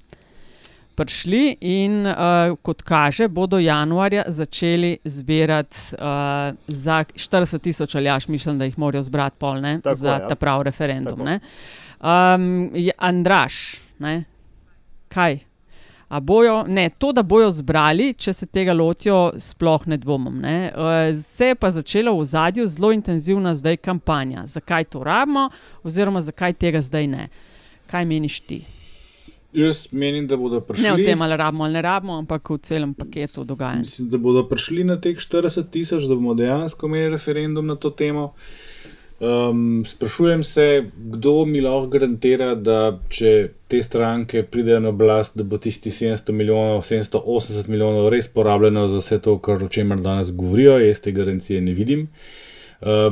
[1.01, 8.29] Prišli in uh, kot kaže, bodo januarja začeli zbirati uh, za 40 tisoč ali až,
[8.29, 10.27] mislim, da jih morajo zbrati pol ne, Tako, za ja.
[10.29, 11.19] ta prav referendum.
[11.19, 11.25] Tako.
[11.25, 11.41] ne.
[12.01, 14.25] Um, Andraš, ne?
[15.09, 15.39] kaj?
[16.09, 20.41] A bojo, ne, to, da bojo zbrali, če se tega lotijo, sploh ne dvomim.
[20.43, 20.57] Ne.
[20.75, 24.43] Uh, se je pa začela v zadju zelo intenzivna zdaj kampanja.
[24.47, 25.49] Zakaj to rabimo,
[25.87, 27.29] oziroma zakaj tega zdaj ne?
[27.91, 28.61] Kaj meniš ti?
[29.53, 30.87] Jaz menim, da bodo prišli.
[30.87, 33.79] Ne o tem, ali rabimo ali ne rabimo, ampak v celem paketu dogajanj.
[33.79, 37.91] Mislim, da bodo prišli na teh 40 tisoč, da bomo dejansko imeli referendum na to
[37.91, 38.33] temo.
[39.21, 45.45] Um, sprašujem se, kdo mi lahko garantira, da če te stranke pridejo na oblast, da
[45.45, 50.33] bo tisti 700 milijonov, 780 milijonov res porabljeno za vse to, kar, o čemer danes
[50.33, 50.79] govorijo.
[50.79, 52.07] Jaz te garancije ne vidim.
[52.07, 52.50] Uh,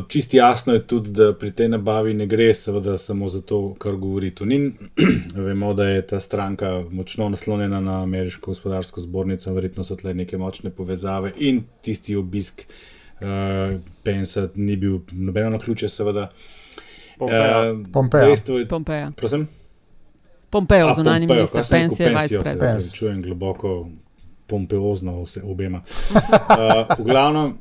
[0.08, 3.96] čist jasno je tudi, da pri tej nabavi ne gre seveda samo za to, kar
[3.96, 4.72] govori Tunin.
[5.36, 10.38] Vemo, da je ta stranka močno naslonjena na ameriško gospodarsko zbornico, verjetno so tle neke
[10.38, 12.62] močne povezave in tisti obisk
[13.20, 16.30] uh, Pensa ni bil nobeno na ključe, seveda.
[17.18, 17.64] Pompeja.
[17.64, 18.24] Eh, Pompeja.
[18.24, 19.12] je- Pompeja.
[19.16, 19.48] Prosim?
[20.50, 21.64] Pompeo, A, zunanji minister?
[21.70, 22.96] Pence je vice Pence.
[22.96, 23.88] Čujem globoko
[24.46, 25.82] pompeozno vse obema.
[26.10, 27.52] Uh, v glavnem,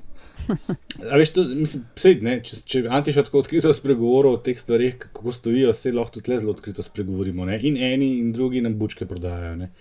[1.12, 4.98] a veš, to, mislim, sej, ne, če, če Antiš tako odkrito spregovoril o teh stvarih,
[5.02, 7.46] kako stojijo, se lahko tudi zelo odkrito spregovorimo.
[7.50, 7.60] Ne?
[7.68, 9.56] In eni in drugi nam bučke prodajajo.
[9.64, 9.72] Ne?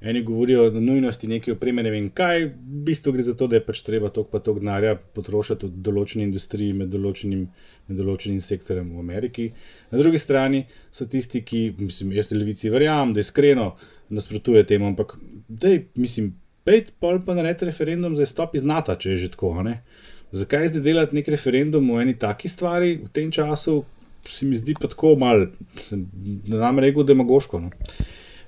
[0.00, 3.58] Eni govorijo o nujnosti neke opreme, ne vem kaj, v bistvu gre za to, da
[3.58, 7.42] je pač treba toliko pa toliko denarja potrošiti v določeni industriji, med določenim,
[7.88, 9.50] med določenim sektorjem v Ameriki.
[9.92, 13.74] Na drugi strani so tisti, ki, mislim, jaz levici verjamem, da iskreno
[14.08, 15.18] nasprotuje temu, ampak
[15.48, 16.32] dej, mislim,
[16.70, 19.56] pejt pol pa narediti referendum za izstop iz NATO, če je že tako.
[19.62, 19.80] Ne?
[20.32, 23.80] Zakaj zdaj delati nek referendum o eni taki stvari v tem času,
[24.22, 26.06] se mi zdi pa tako mal, sem-
[26.46, 27.60] da nam rekel demagoško.
[27.60, 27.70] No?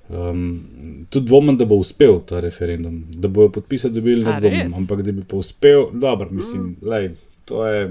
[0.09, 0.61] Um,
[1.09, 4.73] tudi dvomim, da bo uspel ta referendum, da bojo podpise dobili, ne A, dvomim, res?
[4.75, 7.09] ampak da bi pa uspel, dobro, mislim, lej,
[7.45, 7.85] to je.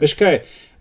[0.00, 0.40] Veš kaj,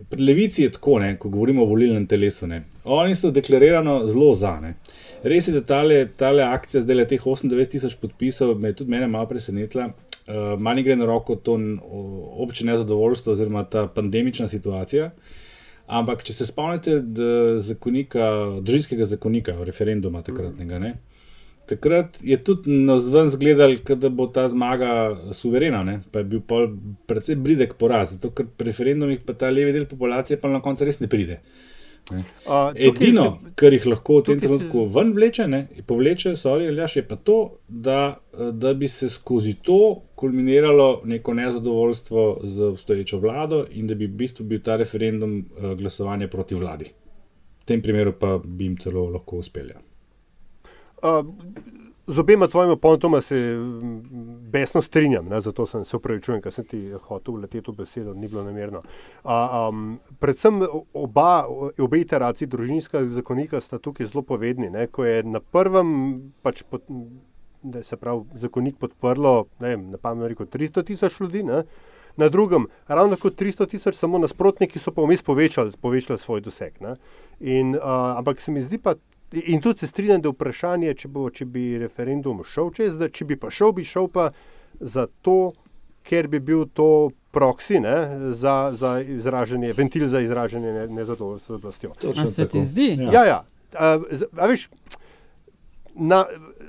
[0.10, 2.48] pri levici je tako, ne, ko govorimo o volilnem telesu.
[2.48, 4.56] Ne, oni so deklarirano zelo za.
[4.60, 4.74] Ne.
[5.24, 8.92] Res je, da tale, tale akcija, zdaj le teh 28 tisoč podpisov, me je tudi
[8.92, 9.88] mene malo presenetila.
[10.26, 15.12] Uh, Mani gre na roko to n- o- obče nezadovoljstvo, oziroma ta pandemična situacija.
[15.88, 16.96] Ampak, če se spomnite
[17.60, 18.30] zakonika,
[18.62, 20.96] družinskega zakonika, referenduma takratnega, ne,
[21.66, 24.90] takrat je tudi na zven zgledal, da bo ta zmaga
[25.32, 26.00] suverena, ne?
[26.12, 26.68] pa je bil pol
[27.06, 31.00] precej bridek poraz, zato ker referendumih pa ta levi del populacije pa na koncu res
[31.00, 31.40] ne pride.
[32.12, 32.24] Ne.
[32.44, 36.68] Tukaj Edino, se- kar jih lahko v tem se- trenutku ven vleče, ne, povleče, sorry,
[36.68, 37.38] Aljaš, je pa to,
[37.68, 38.18] da,
[38.52, 39.80] da bi se skozi to
[40.16, 45.76] kulminiralo neko nezadovoljstvo z obstoječo vlado in da bi v bistvu bil ta referendum eh,
[45.76, 46.86] glasovanje proti vladi.
[47.62, 49.82] V tem primeru pa bi jim celo lahko uspelo.
[51.04, 51.26] Uh,
[52.08, 53.58] z obema tvojima pontoma se
[54.52, 58.28] besno strinjam, ne, zato sem se upravičujem, ker sem ti hotel leteti v besedo, ni
[58.28, 58.82] bilo namerno.
[59.24, 59.32] Uh,
[59.70, 60.62] um, predvsem
[60.94, 61.46] oba,
[61.80, 64.70] obe iteraciji družinskega zakonika sta tukaj zelo povedni.
[64.70, 65.90] Ne, ko je na prvem,
[66.46, 66.86] pač pot,
[67.64, 71.44] da se pravi, zakonik podprlo, ne vem, na pamet rekel, 300 tisoč ljudi.
[71.44, 71.66] Ne,
[72.16, 76.78] Na drugem, ravno kot 300 tisoč, samo nasprotniki so pa vmes povečali, povečali svoj doseg.
[76.80, 76.96] ne.
[77.40, 78.94] In, uh, ampak se mi zdi pa,
[79.36, 83.10] in tudi se strinjam, da je vprašanje, če, bo, če bi referendum šel čez, da
[83.10, 84.30] če bi pa šel, bi šel pa
[84.82, 85.54] zato,
[86.04, 86.90] ker bi bil to
[87.32, 87.96] proksi ne,
[88.34, 91.92] za, za izražanje, ventil za izražanje ne- nezadovoljstva z oblastjo.
[92.16, 92.88] A se ti zdi?
[93.10, 93.40] Ja, ja.
[93.74, 94.70] A, z- a veš,
[95.98, 96.26] Na,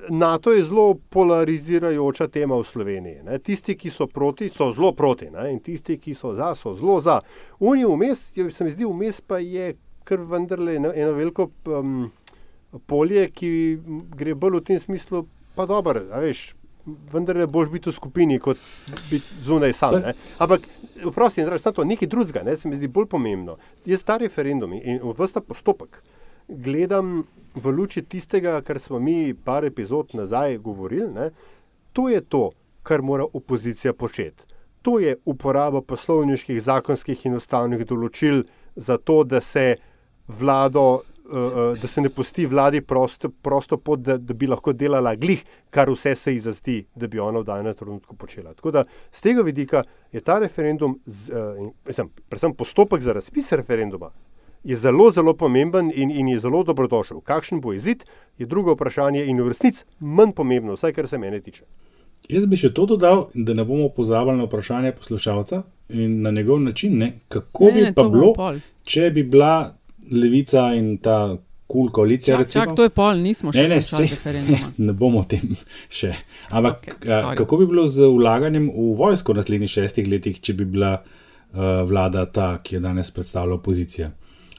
[0.09, 3.23] NATO je zelo polarizirajoča tema v Sloveniji.
[3.25, 3.39] Ne.
[3.39, 5.49] Tisti, ki so proti, so zelo proti, ne.
[5.51, 7.21] in tisti, ki so za, so zelo za.
[7.59, 9.75] Unijo vmes, je- se mi zdi, vmes pa je
[10.05, 12.07] kar vendarle eno, eno veliko um,
[12.87, 13.51] polje, ki
[14.17, 16.53] gre bolj v tem smislu, pa dobro, a veš.
[17.11, 18.61] Vendar je boš biti v skupini, kot
[19.11, 19.97] biti zunaj sam.
[20.05, 20.13] Ne?
[20.39, 20.69] Ampak,
[21.15, 22.55] prosti, samo to, nekaj drugega, ne?
[22.57, 23.57] se mi zdi bolj pomembno.
[23.91, 25.99] Jaz ta referendum in vsta postopek
[26.49, 27.25] gledam
[27.55, 31.09] v luči tistega, kar smo mi par epizod nazaj govorili.
[31.13, 31.31] Ne?
[31.93, 32.51] To je to,
[32.83, 34.45] kar mora opozicija početi.
[34.83, 38.45] To je uporaba poslovniških, zakonskih in ustavnih določil
[38.77, 39.77] za to, da se
[40.29, 41.03] vlado.
[41.27, 45.41] Uh, da se ne pusti vladi prosto, prosto pot, da, da bi lahko delala glih,
[45.75, 48.53] kar vse se ji zazdi, da bi ona v danem trenutku počela.
[48.55, 53.13] Tako da z tega vidika je ta referendum, z, uh, in, mislim, predvsem postopek za
[53.13, 54.13] razpis referenduma,
[54.65, 57.19] je zelo, zelo pomemben in, in je zelo dobrodošel.
[57.21, 58.05] Kakšen bo izid,
[58.39, 61.65] je drugo vprašanje in v resnici manj pomembno, vsaj kar se mene tiče.
[62.29, 66.61] Jaz bi še to dodal, da ne bomo pozabili na vprašanje poslušalca in na njegov
[66.63, 68.63] način, ne, kako Ne, bi ne, pa bilo, pol.
[68.85, 69.75] če bi bila
[70.11, 72.39] levica in ta kul cool koalicija.
[72.39, 74.71] Čak, čak, to je pol, nismo še ne, ne, referenduma.
[74.87, 75.51] Ne bomo o tem
[75.91, 76.13] še.
[76.55, 77.39] Ampak okay, sorry.
[77.41, 81.83] kako bi bilo z vlaganjem v vojsko v naslednjih šestih letih, če bi bila uh,
[81.89, 84.13] vlada ta, ki jo danes predstavlja opozicija?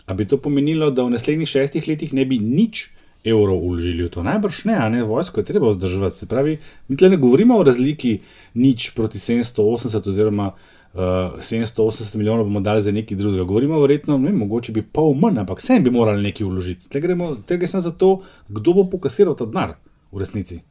[0.08, 2.90] A bi to pomenilo, da v naslednjih šestih letih ne bi nič
[3.28, 4.24] evrov uložili v to?
[4.28, 6.20] Najbrž ne, a ne, vojsko je treba vzdrževati.
[6.20, 6.60] Se pravi,
[6.92, 8.18] mi tle ne govorimo o razliki
[8.60, 13.44] nič proti 780 oziroma uh, 780 milijonov bomo dali za nekaj drugega.
[13.44, 16.90] Govorimo verjetno, ne, vem, mogoče bi pol manj, ampak vsem bi morali nekaj vložiti.
[16.90, 19.78] Tle gremo, tle gre samo za to, kdo bo pokasiral ta denar
[20.12, 20.62] v resnici.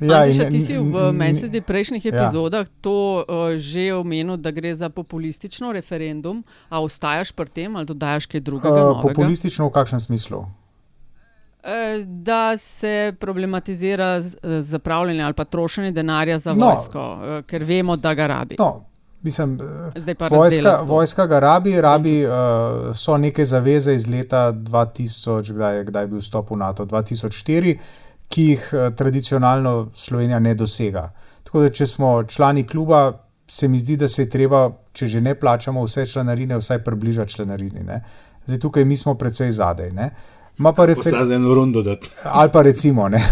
[0.00, 2.10] Ja, in- Antiša, ti si v meni se zdi prejšnjih ja.
[2.10, 6.42] epizodah to uh, že omenil, da gre za populistično referendum.
[6.68, 8.90] A ostajaš pri tem ali dodajaš kaj drugega?
[8.90, 10.46] Uh, populistično v kakšnem smislu?
[11.64, 14.22] Eh, Da se problematizira eh,
[14.60, 16.66] zapravljanje ali pa trošenje denarja za No.
[16.66, 18.56] vojsko, eh, ker vemo, da ga rabi.
[18.58, 18.84] No,
[19.22, 19.58] mislim,
[20.30, 22.32] vojska, vojska ga rabi, rabi uh,
[22.96, 27.78] so neke zaveze iz leta 2000, kdaj je, kdaj je bil vstop v NATO, 2004,
[28.28, 31.12] ki jih uh, tradicionalno Slovenija ne dosega.
[31.44, 33.12] Tako da, če smo člani kluba,
[33.48, 37.32] se mi zdi, da se je treba, če že ne plačamo vse članarine, vsaj približati
[37.32, 37.80] članarini.
[37.84, 38.02] Ne?
[38.46, 39.90] Zdaj tukaj mi smo precej zadaj.
[39.92, 40.10] Ne?
[40.62, 41.12] Ma pa refer...
[41.12, 42.10] Vsa za eno rundo dati.
[42.38, 43.22] Ali pa recimo ne.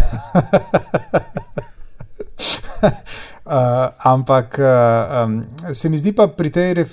[3.45, 3.51] Uh,
[4.13, 6.83] ampak uh, um, se mi zdi pa pri tej,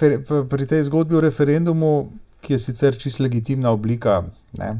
[0.48, 4.22] pri tej zgodbi o referendumu, ki je sicer čisto legitimna oblika
[4.58, 4.76] ne,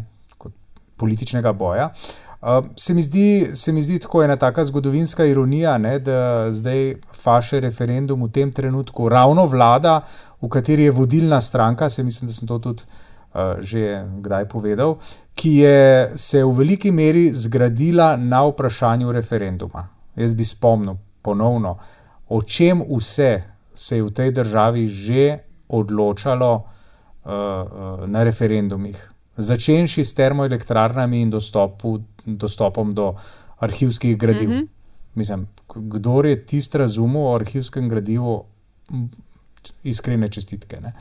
[0.97, 5.99] političnega boja, uh, se, mi zdi, se mi zdi tako ena taka zgodovinska ironija, ne,
[5.99, 10.01] da zdaj faše referendum v tem trenutku ravno vlada,
[10.43, 12.83] v kateri je vodilna stranka, se mislim, da sem to tudi
[13.61, 14.97] že kdaj povedal,
[15.35, 19.89] ki je se v veliki meri zgradila na vprašanju referenduma.
[20.17, 21.77] Jaz bi spomnil ponovno,
[22.29, 23.43] o čem vse
[23.75, 25.39] se je v tej državi že
[25.69, 28.97] odločalo uh, uh, na referendumih.
[29.37, 33.15] Začenši s termoelektrarnami in dostopu, dostopom do
[33.59, 34.51] arhivskih gradiv.
[34.51, 34.55] Mm.
[34.55, 34.69] -hmm.
[35.15, 38.45] Mislim, k- kdor je tisti razumel o arhivskem gradivu,
[39.85, 40.81] iskrene čestitke.
[40.81, 40.93] Ne?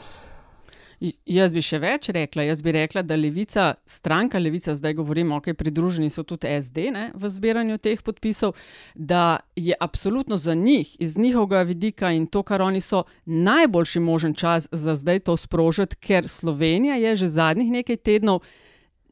[1.00, 2.48] Jaz bi še več rekla.
[2.48, 7.04] Jaz bi rekla, da levica, stranka levica, zdaj govorimo, ok, pridruženi so tudi SD ne,
[7.14, 8.56] v zbiranju teh podpisov,
[8.96, 14.34] da je absolutno za njih, iz njihovega vidika in to, kar oni so, najboljši možen
[14.34, 18.42] čas za zdaj to sprožiti, ker Slovenija je že zadnjih nekaj tednov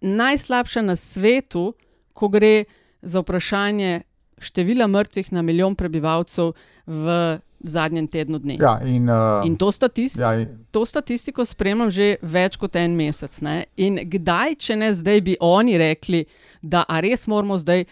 [0.02, 1.74] najslabša na svetu,
[2.13, 2.65] ko gre
[3.02, 4.02] za vprašanje
[4.41, 6.54] števila mrtvih na milijon prebivalcev
[6.86, 8.58] v zadnjem tednu dni.
[8.62, 10.48] Ja, in, uh, in to, statist ja, in...
[10.71, 13.39] to statistiko spremljam že več kot en mesec.
[13.41, 13.63] Ne?
[13.78, 16.26] In kdaj, če ne zdaj, bi oni rekli,
[16.62, 17.86] da res moramo zdaj.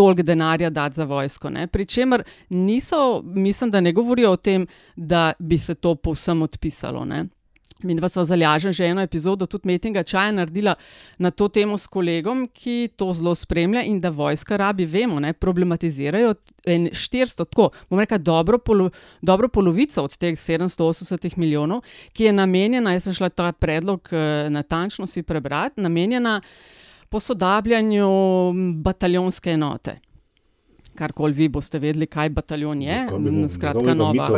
[0.00, 1.50] Toliko denarja dati za vojsko.
[1.72, 2.22] Pričemer,
[2.54, 4.64] niso, mislim, da ne govorijo o tem,
[4.96, 7.02] da bi se to povsem odpisalo.
[7.04, 7.24] Ne?
[7.82, 10.74] Mi dva smo zalažen že eno epizodo, tudi Metinga Čaja naredila
[11.18, 15.32] na to temo s kolegom, ki to zelo spremlja in da vojska rabi, vemo, ne,
[15.32, 16.34] problematizirajo
[16.66, 18.90] 400, tako bomo rekli, dobro, polo,
[19.22, 21.80] dobro polovico od teh 780 milijonov,
[22.12, 24.08] ki je namenjena, jaz sem šla ta predlog
[24.50, 26.40] natančno si prebrati, namenjena
[27.08, 28.08] posodabljanju
[28.84, 29.98] bataljonske enote.
[30.94, 33.06] Karkoli vi boste vedeli, kaj bataljon je,
[33.48, 34.28] skratka, nova.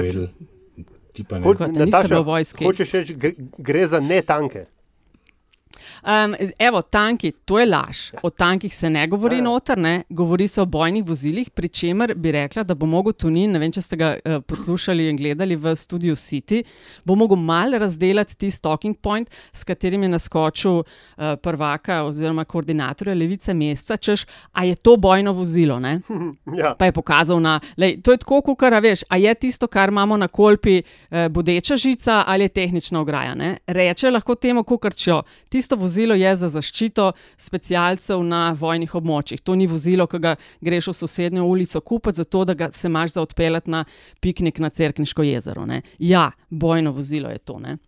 [1.12, 1.44] Tipa ne.
[1.44, 2.64] Kot da niste bili v vojski.
[2.64, 4.66] Hočeš reči, gre, gre za ne tanke.
[6.02, 7.98] Um, evo, tanki, to je laž.
[8.22, 9.42] O tankih se ne govori ja.
[9.42, 10.02] noter, ne?
[10.08, 13.70] govori se o bojnih vozilih, pri čemer bi rekla, da bo mogel Tunin, ne vem,
[13.70, 16.64] če ste ga uh, poslušali in gledali v studiu City,
[17.06, 23.14] bo mogel mal razdeliti ti talking point, s katerim je naskočil uh, prvaka oziroma koordinatorja
[23.14, 25.78] Levice meseca, češ, a je to bojno vozilo.
[26.62, 26.74] ja.
[26.74, 30.18] Pa je pokazal na, lej, to je tako, kot veš, a je tisto, kar imamo
[30.18, 33.38] na kolpi, uh, bodeča žica ali je tehnična ograja.
[33.38, 33.54] Ne?
[33.66, 39.40] Reče lahko temu, kot če tisto vozilo je za zaščito specialcev na vojnih območjih.
[39.40, 43.12] To ni vozilo, ki ga greš v sosednjo ulico kupiti, zato da ga se imaš
[43.12, 43.84] za odpeljati na
[44.20, 45.66] piknik na Cerkniško jezero.
[45.66, 45.82] Ne?
[45.98, 47.58] Ja, bojno vozilo je to.
[47.58, 47.78] Ne?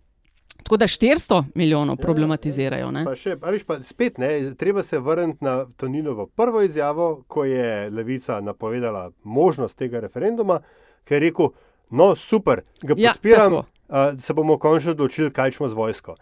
[0.64, 2.88] Tako da 400 milijonov problematizirajo.
[2.88, 7.24] Ja, pa še, pa viš, pa spet, ne, treba se vrniti na Toninovo prvo izjavo,
[7.28, 10.62] ko je Levica napovedala možnost tega referenduma,
[11.04, 11.52] ker je rekel,
[11.90, 13.58] no super, ga podpiram.
[13.60, 16.14] Ja, Uh, se bomo končno odločili, kaj smo z vojsko.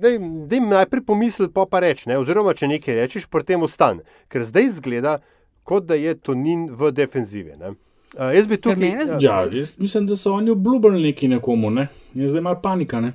[0.00, 0.08] Da
[0.54, 4.04] jim najprej pomisli, pa pa reči, oziroma če nekaj rečeš, potem ostane.
[4.28, 5.14] Ker zdaj izgleda,
[5.64, 7.56] kot da je to nin v defenzivi.
[7.56, 7.72] Ne?
[8.12, 8.92] Uh, jaz bi tukaj.
[9.00, 11.88] Uh, ja, jaz mislim, da so oni obljubili neki nekomu, ne?
[12.14, 13.00] je zdaj malo panika.
[13.00, 13.12] Ne?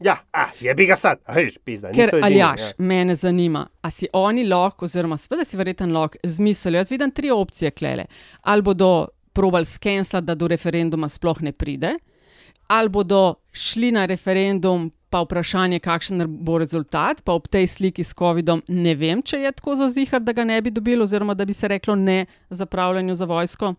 [0.00, 1.90] Ja, a, je bi ga sad, veš, pizda.
[1.90, 2.72] Ker aljaš, ja.
[2.78, 6.78] mene zanima, a si oni lahko, oziroma sveda si verjeten lahko, zmislijo.
[6.78, 8.06] Jaz vidim tri opcije klele.
[8.42, 11.96] Ali bodo probali skenslati, da do referenduma sploh ne pride
[12.68, 18.14] ali bodo šli na referendum, pa vprašanje, kakšen bo rezultat, pa ob tej sliki s
[18.18, 21.44] COVID-om, ne vem, če je tako za zihar, da ga ne bi dobili, oziroma da
[21.44, 23.74] bi se reklo ne zapravljanju za vojsko,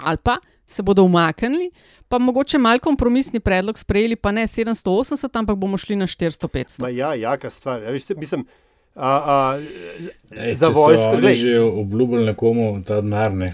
[0.00, 1.70] ali pa se bodo umaknili,
[2.08, 6.80] pa mogoče mal kompromisni predlog sprejeli, pa ne 780, ampak bomo šli na 400-500.
[6.82, 7.82] Ma ja, jaka stvar.
[7.82, 8.46] Ja, mislim,
[8.94, 9.58] a, a,
[10.30, 11.20] Ej, za vojsko.
[11.20, 13.52] Če že obljubili nekomu ta denar, ne.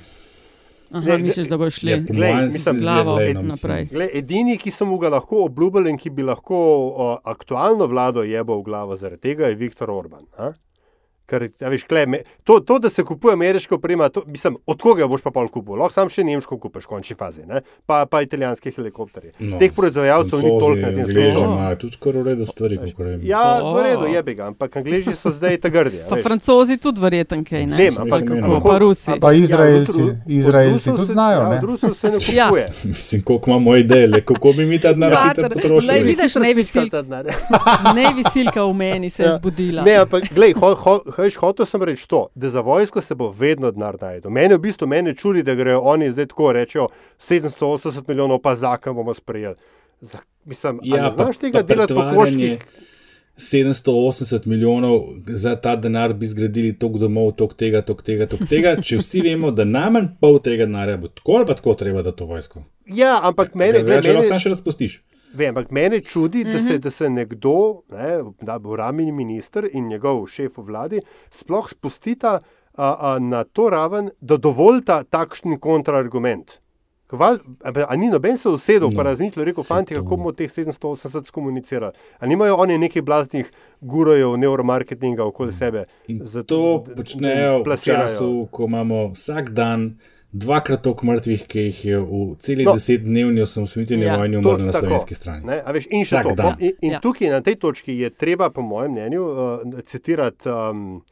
[0.93, 3.47] Aha, misliš, da bo šli Ja, mojem s se glavo no, mislim.
[3.49, 3.85] naprej.
[3.93, 8.23] Gle, edini, ki so mu ga lahko obljubili in ki bi lahko o, aktualno vlado
[8.23, 10.27] jebal v glavo zaradi tega, je Viktor Orban.
[10.37, 10.53] A?
[11.33, 14.77] Ker, a veš, kle, me, to, to, da se kupuje ameriška oprema, to, mislim, od
[14.79, 15.75] koga boš pa pol kupil?
[15.75, 17.63] Lahko sam še nemško kupiš, v končni fazi, ne?
[17.87, 19.33] pa, pa italijanske helikopterje.
[19.41, 21.39] No, Teh proizvajalcev ni toliko na tem svetu.
[21.41, 23.25] imajo tudi skoraj v redu stvari, kako rečem.
[23.25, 26.03] Ja, v redu, jebi ga, ampak Angleži so zdaj ta grdi.
[26.05, 26.23] Pa veš.
[26.23, 27.77] francozi tudi verjeten kaj, ne?
[27.79, 29.17] Vem, ampak kako, pa Rusi.
[29.19, 31.57] Pa Izraelci, od Izraelci tudi znajo, ja, ne?
[31.57, 32.47] Od Rusov se ne Ja.
[32.47, 32.69] kupuje.
[32.93, 35.89] Mislim, koliko imamo idej, le, kako bi mi ta denar hitro Mater, potrošili.
[35.89, 37.25] lej, vidiš, ne bi Spiskal sil- ta denar.
[37.95, 39.35] Ne visilka v meni se je Ja.
[39.35, 39.83] zbudila.
[39.83, 40.55] Ne, ampak glej,
[41.23, 44.31] hoj, hotel sem reči to, da za vojsko se bo vedno denar najdel.
[44.31, 46.89] Mene v bistvu mene čudi, da grejo oni zdaj tako rečejo
[47.21, 49.57] 780 milijonov, pa zakon bomo sprejeli.
[50.01, 52.65] Za, mislim, Ja, ne pa, znaš tega delati po koških.
[53.37, 58.75] 780 milijonov za ta denar bi zgradili tok domov, tok tega, tok tega, tok tega.
[58.83, 62.13] Če vsi vemo, da najmanj pol tega denarja bo tako ali pa tako treba, da
[62.13, 62.65] to vojsko.
[62.87, 65.01] Ja, ampak mene, glej, Če lahko sam še razpustiš.
[65.35, 66.67] Vem, ampak mene čudi, da Mhm.
[66.67, 67.55] se, da se nekdo,
[67.91, 68.09] ne,
[68.43, 72.41] da bo ramini minister in njegov šef v vladi, sploh spustita
[72.75, 76.59] a, a, na to raven, da dovolita takšen kontraargument.
[77.07, 80.49] Kval, a, a ni noben se usedel, no, pa razmišljal, rekel, fanti, kako bomo teh
[80.49, 81.93] 780 skomunicirali.
[82.19, 85.85] A nimajo oni nekih blaznih gurojev neuromarketinga okoli sebe?
[86.09, 86.45] Zato
[86.85, 89.99] to počnejo v času, ko imamo vsak dan
[90.33, 92.71] dvakrat toliko mrtvih, ki jih je v celi No.
[92.71, 92.75] no.
[92.75, 95.47] desetdnevni osamosvojitveni Ja, vojni umrlo na tako, slovenski strani.
[95.47, 96.35] Ne, a veš, in še Vsak to.
[96.35, 96.57] dan.
[96.61, 97.01] In, in Ja.
[97.01, 99.37] tukaj na tej točki je treba, po mojem mnenju, uh,
[99.83, 101.03] citirati um,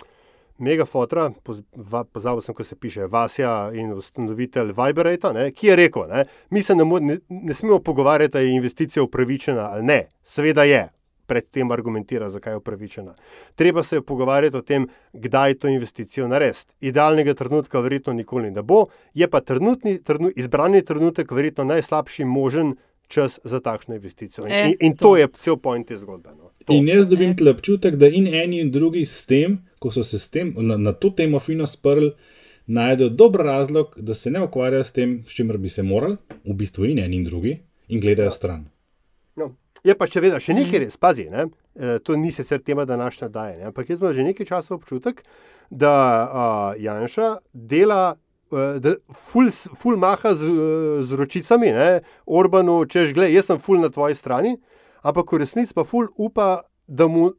[0.58, 5.76] Megafotra, poz- va- pozabil sem, ko se piše, Vasja in ustanovitelj Viberata, ne, ki je
[5.76, 10.00] rekel, ne, mi se ne, ne, ne smemo pogovarjati, ali je investicija upravičena ali ne.
[10.22, 10.88] Seveda je.
[11.30, 13.14] Predtem argumentira, zakaj je upravičena.
[13.54, 16.74] Treba se je pogovarjati o tem, kdaj to investicijo narediti.
[16.90, 22.74] Idealnega trenutka verjetno nikoli ne bo, je pa trenutni, trenu, izbrani trenutek verjetno najslabši možen
[23.10, 24.46] čas za takšno investicijo.
[24.46, 26.30] In, Eh, in, in to je cel point te zgodbe.
[26.38, 26.50] No.
[26.64, 26.72] To.
[26.72, 30.20] In jaz dobim tle občutek, da in eni in drugi s tem, ko so se
[30.30, 32.12] tem, na, na to temo fino sprli,
[32.66, 36.54] najdejo dober razlog, da se ne ukvarjajo s tem, s čimer bi se morali, v
[36.54, 37.56] bistvu in eni in drugi,
[37.88, 38.68] in gledajo stran.
[39.36, 39.54] No.
[39.84, 41.46] Je pa še vedno, še nekaj res, pazi, ne?
[41.74, 43.70] E, to ni sicer tema današnje daje, ne?
[43.70, 45.22] ampak jaz imam že nekaj časa občutek,
[45.70, 48.16] da uh, Janša dela,
[48.50, 50.50] uh, da ful, ful maha z,
[51.06, 51.90] z ročicami, ne?
[52.26, 54.56] Orbanu, češ, gled, jaz sem ful na tvoji strani,
[55.06, 57.30] ampak v resnici pa ful upa, da mu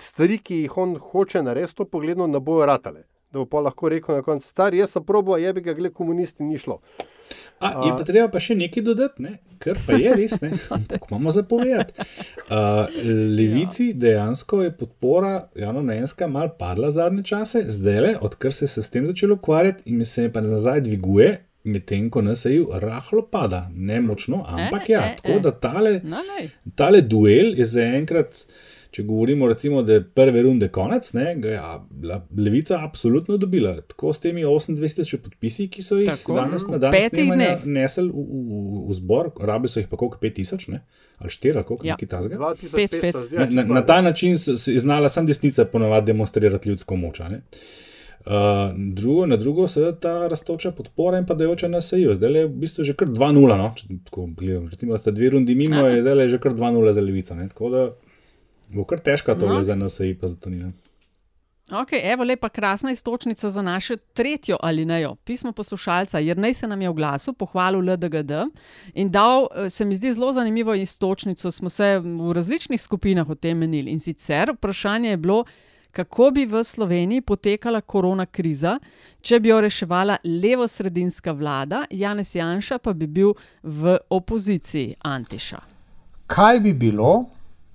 [0.00, 3.04] stvari, ki jih on hoče narediti, to pogledno ne bojo ratale.
[3.32, 5.92] Da bo pa lahko rekel na koncu, star, jaz sem probo, je bi ga, gled,
[5.96, 6.82] komunisti ni šlo.
[7.62, 9.38] A, je pa treba pa še nekaj dodati, ne?
[9.62, 10.34] ker pa je res,
[10.90, 11.94] kako imamo zapovedati.
[12.50, 12.90] Uh,
[13.36, 18.90] levici dejansko je podpora javno-mnenjska mal padla zadnje čase, zdaj le, odkar se je s
[18.90, 21.30] tem začelo ukvarjati in se je pa nazaj dviguje.
[21.64, 26.00] Medtem ko nas je rahlo pada, ne močno, ampak ja, tako da tale,
[26.74, 28.42] tale duel je zaenkrat.
[28.92, 31.60] Če govorimo, recimo, da je prve runde konec, ne, ga je
[32.36, 33.78] Levica absolutno dobila.
[33.88, 36.92] Tako s temi 28 podpisi, ki so jih Tako, danes na dan
[37.64, 40.82] nesli v, v, v zbor, rabili so jih pa koliko 5000, ne?
[41.22, 41.96] ali 4, ali koliko ja.
[42.08, 42.36] tasga.
[43.30, 47.20] Na, na, na ta način je znala sam desnica ponovadi demonstrirati ljudsko moč.
[47.20, 48.36] Uh,
[48.76, 52.14] drugo, na drugo se ta raztoča podpora in padajoča na seju.
[52.14, 53.56] Zdaj je v bistvu že kar 2-0.
[53.56, 53.72] No?
[54.70, 57.34] Recimo, da sta dve rundi mimo, je zdaj je že kar 2-0 za levico.
[57.34, 57.48] Ne?
[57.48, 57.90] Tako da
[58.72, 59.62] Bo kar težko to no.
[59.62, 60.72] za nas, pa za to ni.
[61.72, 65.14] Ok, evo lepa krasna istočnica za našo tretjo alinejo.
[65.14, 68.30] Pismo poslušalca, jer naj se nam je v glasu pohvalil LDGD
[68.94, 73.34] in dal, eh, se mi zdi zelo zanimivo istočnico, smo se v različnih skupinah o
[73.34, 73.90] tem menili.
[73.90, 75.44] In sicer vprašanje je bilo,
[75.92, 78.78] kako bi v Sloveniji potekala korona kriza,
[79.20, 85.60] če bi jo reševala levo-sredinska vlada, Janez Janša pa bi bil v opoziciji Antiša.
[86.26, 87.24] Kaj bi bilo,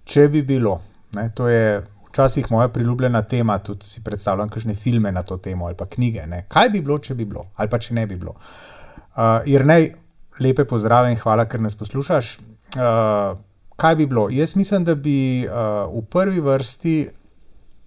[0.03, 0.81] če bi bilo.
[1.15, 5.65] Ne, to je včasih moja priljubljena tema, tudi si predstavljam kakšne filme na to temo
[5.65, 6.25] ali pa knjige.
[6.27, 6.45] Ne.
[6.47, 8.33] Kaj bi bilo, če bi bilo, ali pa če ne bi bilo.
[8.33, 9.91] Uh, Jer naj
[10.39, 12.37] lepe pozdrave in hvala, ker nas poslušaš.
[12.77, 13.37] Uh,
[13.75, 14.27] kaj bi bilo?
[14.31, 16.95] Jaz mislim, da bi uh, v prvi vrsti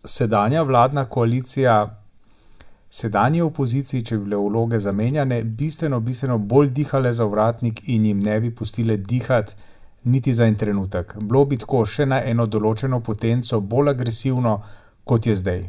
[0.04, 1.96] sedanja vladna koalicija.
[2.90, 8.18] Sedanje opoziciji, če bi bile vloge zamenjane, bistveno, bistveno bolj dihale za vratnik in jim
[8.18, 9.54] ne bi pustile dihati
[10.04, 11.16] niti za en trenutek.
[11.20, 14.56] Bilo bi tako še na eno določeno potenco, bolj agresivno,
[15.04, 15.62] kot je zdaj.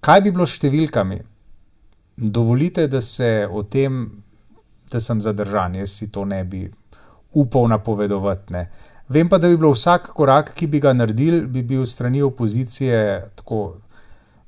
[0.00, 1.20] Kaj bi bilo s številkami?
[2.16, 4.04] Dovolite, da se o tem,
[4.90, 6.66] da sem zadržan, jaz si to ne bi
[7.36, 8.52] upal napovedovati.
[8.52, 8.68] Ne.
[9.08, 13.02] Vem pa, da bi bilo vsak korak, ki bi ga naredili, bi bil strani opozicije,
[13.36, 13.60] tako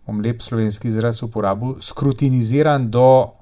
[0.07, 3.35] bom lep slovenski izraz uporabil, skrutiniziran do,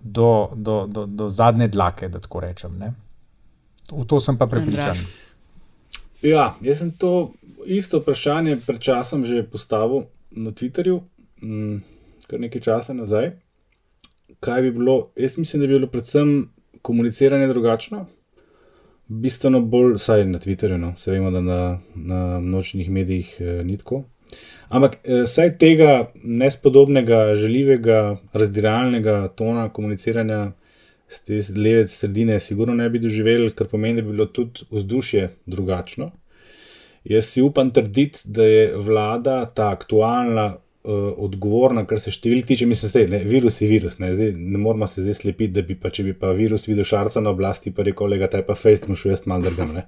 [0.00, 2.78] do, do, do, do zadnje dlake, da tako rečem.
[2.80, 2.94] Ne.
[3.92, 4.96] V to sem pa prepričan.
[6.22, 7.32] Ja, jaz sem to
[7.66, 11.00] isto vprašanje pred časom že postavil na Twitterju,
[11.42, 11.76] mm,
[12.30, 13.32] kar nekaj časa nazaj.
[14.40, 15.10] Kaj bi bilo?
[15.16, 16.50] Jaz mislim, da bi bilo predvsem
[16.82, 18.06] komuniciranje drugačno,
[19.08, 23.76] bistveno bolj, vsaj na Twitterju, no, vse vemo, da na, na nočnih medijih eh, ni
[23.76, 24.04] tako.
[24.68, 30.52] Ampak eh, saj tega nespodobnega, željivega, razdiralnega tona komuniciranja
[31.10, 35.28] z te leve sredine, sigurno ne bi doživeli, kar pomeni, da bi bilo tudi vzdušje
[35.46, 36.10] drugačno.
[37.04, 40.46] Jaz si upam trditi, da je vlada ta aktualna,
[40.84, 43.98] uh, odgovorna, kar se številk tiče, mislim, da je virus virus.
[43.98, 46.86] Ne, zdaj, ne moramo se zdaj slepiti, da bi pa, če bi pa virus videl
[46.86, 49.74] šarca na oblasti, pa rekel, da je pa fejst, mu šel jaz mal drgam.
[49.80, 49.86] Ne.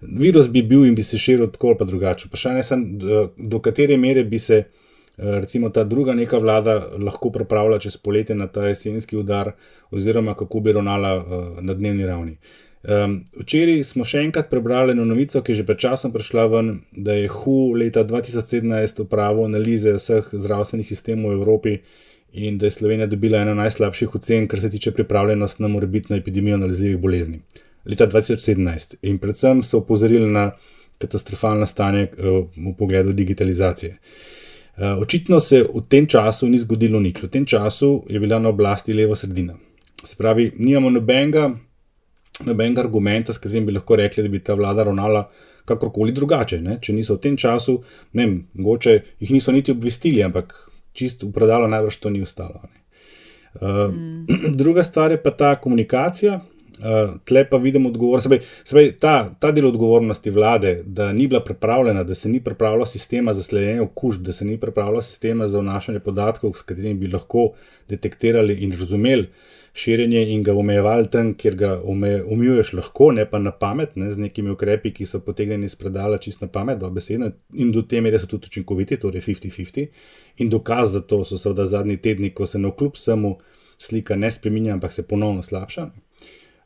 [0.00, 2.30] Virus bi bil in bi se širil tako ali drugače.
[2.30, 4.64] Vprašanje je, do, do katere mere bi se.
[5.20, 9.50] Eh, recimo ta druga neka vlada lahko pripravlja čez poletje na ta jesenski udar,
[9.90, 11.24] oziroma kako bi ravnala uh,
[11.60, 12.36] na dnevni ravni.
[12.82, 16.70] Um, včeraj smo še enkrat prebrali eno novico, ki je že pred časom prišla ven,
[16.92, 21.76] da je HU leta 2017 upravil analize vseh zdravstvenih sistemov v Evropi
[22.32, 26.56] in da je Slovenija dobila eno najslabših ocen, kar se tiče pripravljenosti na morebitno epidemijo
[26.56, 27.42] nalezljivih bolezni.
[27.84, 30.50] Leta 2017 in predvsem so opozorili na
[30.98, 33.98] katastrofalno stanje uh, v pogledu digitalizacije.
[33.98, 34.29] Uh, Eh,
[34.80, 38.92] očitno se v tem času ni zgodilo nič, v tem času je bila na oblasti
[38.92, 39.54] levo sredina.
[40.04, 41.50] Se pravi, nimamo nobenega,
[42.46, 45.26] nobenega argumenta, s katerim bi lahko rekli, da bi ta vlada ravnala
[45.68, 46.60] kakorkoli drugače.
[46.64, 46.78] Ne?
[46.80, 47.76] Če niso v tem času,
[48.16, 50.54] ne vem, mogoče jih niso niti obvestili, ampak
[50.96, 52.62] čist v predalu najbrž to ni ostalo.
[53.60, 54.56] Uh, mm.
[54.60, 56.40] Druga stvar je pa ta komunikacija.
[56.78, 58.28] Uh, tle pa vidim odgovornost.
[59.00, 63.42] Ta, ta del odgovornosti vlade, da ni bila pripravljena, da se ni pripravila sistema za
[63.42, 67.50] sledenje okužb, da se ni pripravila sistema za vnašanje podatkov, s katerimi bi lahko
[67.88, 69.28] detektirali in razumeli
[69.72, 71.70] širjenje in ga omejevali tam, kjer ga
[72.26, 76.18] omejuješ lahko, ne pa na pamet, ne, z nekimi ukrepi, ki so potegnjeni iz predala
[76.18, 79.86] čisto na pamet, do besedne in do te mere so tudi učinkoviti, torej 50-50.
[80.38, 83.36] In dokaz za to so seveda zadnji tedni, ko se na kljub samo
[83.78, 85.90] slika ne spremenja, ampak se ponovno slabša.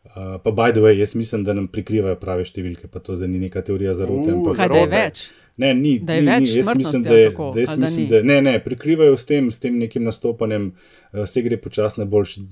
[0.05, 3.31] Uh, pa, by the way, jaz mislim, da nam prikrivajo prave številke, pa to zdaj
[3.33, 4.35] ni neka teorija zarote.
[4.37, 5.23] Uh, kaj da je več?
[5.57, 6.59] Ne, ni, da je ni, več ni.
[6.59, 9.79] Jaz mislim, da, je, da, jaz mislim da, ne, ne, prikrivajo s tem, s tem
[9.81, 12.45] nekim nastopanjem, uh, vse gre počasi na boljši,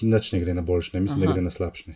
[0.00, 1.28] nič ne gre na boljši, ne, mislim, Aha.
[1.28, 1.94] da gre na slabši.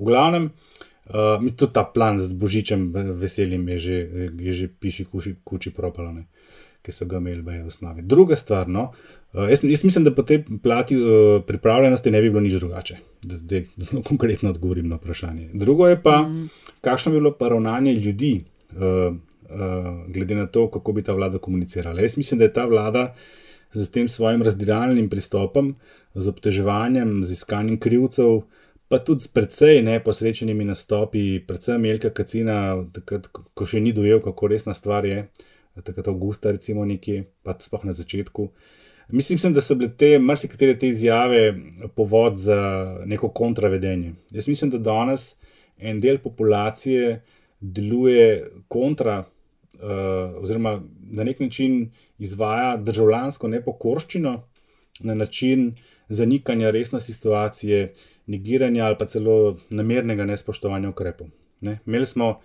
[0.00, 2.88] V glavnem, uh, mi tudi ta plan z božičem
[3.22, 4.00] veseljem je že,
[4.48, 6.26] je že piši kuči, kuči propalo,
[6.82, 8.02] ki so ga imeli v osnovi.
[8.02, 8.90] Druga stvar, no,
[9.36, 12.52] uh, Uh, jaz, jaz mislim, da po tej plati uh, pripravljenosti ne bi bilo nič
[12.52, 12.96] drugače.
[13.22, 15.50] Da zdaj zelo konkretno odgovorim na vprašanje.
[15.52, 16.48] Drugo je pa, mm.
[16.80, 21.38] kakšno bi bilo pa ravnanje ljudi, uh, uh, glede na to, kako bi ta vlada
[21.38, 22.00] komunicirala.
[22.00, 23.14] Jaz mislim, da je ta vlada
[23.72, 25.74] z tem svojim razdiralnim pristopom,
[26.14, 28.40] z obteževanjem, z iskanjem krivcev,
[28.88, 34.48] pa tudi s precej neposrečenimi nastopi, predvsem Jelka Kacina, takrat, ko še ni dojel, kako
[34.48, 35.26] resna stvar je,
[35.82, 38.48] takrat avgusta, recimo, nekje, pa sploh na začetku.
[39.08, 41.54] Mislim, da so bile te, marsikatere te izjave
[41.94, 42.58] povod za
[43.06, 44.12] neko kontravedenje.
[44.30, 45.36] Jaz mislim, da danes
[45.78, 47.22] en del populacije
[47.60, 49.18] deluje kontra,
[49.74, 50.80] uh, oziroma
[51.10, 54.42] na nek način izvaja državljansko nepokorščino
[55.00, 55.74] na način
[56.08, 57.92] zanikanja resnosti situacije,
[58.26, 61.28] negiranja ali pa celo namernega nespoštovanja ukrepov.
[61.60, 61.78] Ne?
[61.86, 62.40] Imeli smo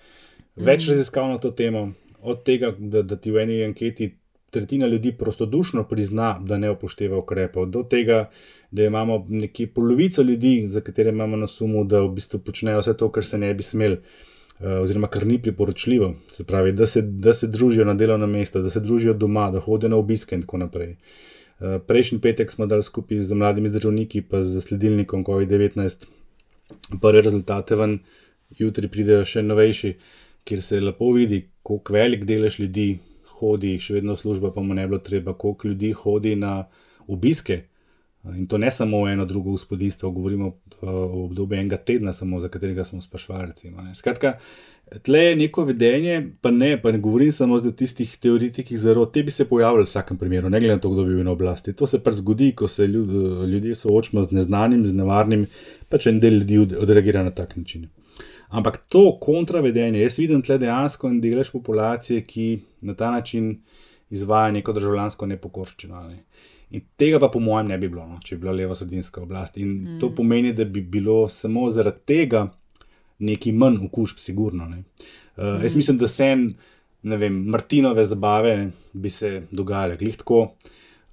[0.55, 0.91] več mm.
[0.91, 1.91] raziskav na to temo,
[2.21, 4.11] od tega, da, da ti v eni anketi
[4.51, 8.29] tretjina ljudi prostodušno prizna, da ne upošteva ukrepov, do tega,
[8.71, 12.97] da imamo nekje polovico ljudi, za katere imamo na sumu, da v bistvu počnejo vse
[12.97, 13.97] to, kar se ne bi smeli,
[14.59, 16.13] eh, oziroma kar ni priporočljivo.
[16.31, 19.59] Se pravi, da se, da se družijo na delovnem mestu, da se družijo doma, da
[19.59, 20.95] hodijo na obiske in tako naprej.
[21.61, 26.07] Eh, prejšnji petek smo dali skupaj z mladimi zdravniki, pa z sledilnikom COVID-19,
[27.01, 27.99] prve rezultate ven,
[28.59, 29.93] jutri pridejo še novejši,
[30.43, 32.97] kjer se lepo vidi, koliko velik delež ljudi
[33.41, 36.61] hodi, še vedno služba, pa mu ne bilo treba, koliko ljudi hodi na
[37.07, 37.63] obiske.
[38.37, 42.83] In to ne samo eno drugo gospodinstvo, govorimo o obdobju enega tedna, samo za katerega
[42.85, 43.55] smo sprašvali.
[43.97, 44.35] Skratka,
[45.01, 49.23] tle je neko vedenje, pa ne, pa ne govorim samo o tistih teoretikih zarot, te
[49.25, 51.73] bi se pojavljali v vsakem primeru, ne glede na to, kdo bi bil na oblasti.
[51.73, 55.47] To se pa zgodi, ko se ljudje soočamo z neznanim, z nevarnim,
[55.89, 57.89] pa če en del ljudi odreagira na tak način.
[58.51, 62.47] Ampak to kontravedenje, jaz vidim tle dejansko en delež populacije, ki
[62.87, 63.53] na ta način
[64.11, 66.01] izvaja neko državljansko nepokorščino.
[66.09, 66.23] Ne.
[66.71, 69.57] In tega pa, po mojem, ne bi bilo, no, če bi bila leva sodinska oblast.
[69.59, 69.99] In mm.
[70.03, 72.45] to pomeni, da bi bilo samo zaradi tega
[73.23, 74.67] neki manj okužb, sigurno.
[74.67, 75.63] Uh, mm.
[75.63, 76.45] Jaz mislim, da se en,
[77.03, 78.55] ne vem, Martinove zabave
[78.93, 80.45] bi se dogajale glih tako.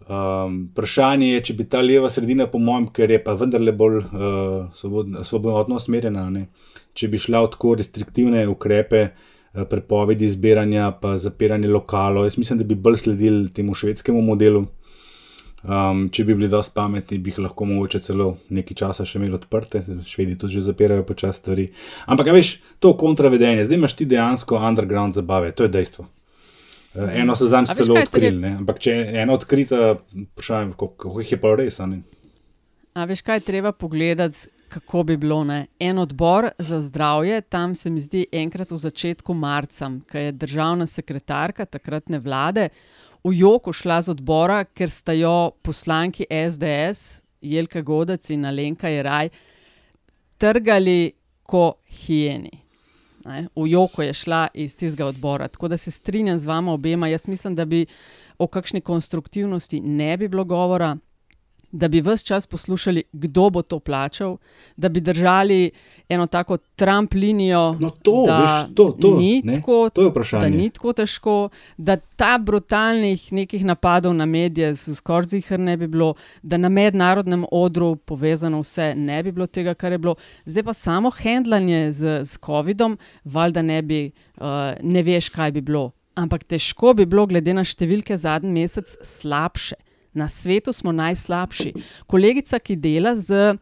[0.09, 3.99] Um, vprašanje je, če bi ta leva sredina, po mojem, ker je pa vendarle bolj
[3.99, 6.29] uh, svobodno usmerjena,
[6.99, 12.27] če bi šla v tako restriktivne ukrepe, uh, prepovedi zbiranja, pa zapiranje lokalov.
[12.27, 14.67] Jaz mislim, da bi bolj sledili temu švedskemu modelu.
[15.59, 19.35] Um, če bi bili dosti pametni, bi jih lahko mogoče celo nekaj časa še imeli
[19.35, 21.65] odprte, švedi tudi že zapirajo počasi stvari.
[22.07, 26.07] Ampak, veš, to kontravedenje, zdaj imaš ti dejansko underground zabave, to je dejstvo.
[26.95, 28.55] Uh, eno so zanj celo odkrili, treba...
[28.63, 29.83] ampak če je eno odkrito,
[30.15, 31.81] vprašanje, kako jih je pa res.
[31.83, 35.45] A veš, kaj treba pogledati, kako bi bilo.
[35.45, 35.67] Ne?
[35.81, 40.87] En odbor za zdravje, tam se mi zdi enkrat v začetku marca, ki je državna
[40.87, 42.69] sekretarka takratne vlade
[43.25, 49.31] v Joku šla z odbora, ker sta jo poslanki SDS, Jelka Godec in Alenka Jeraj,
[50.39, 51.13] trgali
[51.43, 52.63] kot hieni.
[53.29, 55.49] V Joku je šla iz tistega odbora.
[55.49, 57.09] Tako da se strinjam z vama obema.
[57.09, 57.87] Jaz mislim, da bi
[58.39, 60.97] o kakšni konstruktivnosti ne bi bilo govora
[61.73, 64.37] da bi vse čas poslušali, kdo bo to plačal,
[64.77, 65.71] da bi držali
[66.09, 67.77] eno tako Trump linijo.
[67.81, 70.51] No, to, da, veš, to, to, ni ne, tako, to je vprašanje.
[70.51, 75.87] Da ni tako težko, da ta brutalnih nekih napadov na medije skoraj zihar ne bi
[75.87, 80.15] bilo, da na mednarodnem odru povezano vse ne bi bilo tega, kar je bilo.
[80.45, 84.47] Zdaj pa samo handlanje z, z COVID-om, valjda ne bi, uh,
[84.83, 85.91] ne veš, kaj bi bilo.
[86.15, 89.77] Ampak težko bi bilo, glede na številke zadnji mesec, slabše.
[90.13, 91.73] Na svetu smo najslabši.
[92.07, 93.57] Kolegica, ki dela z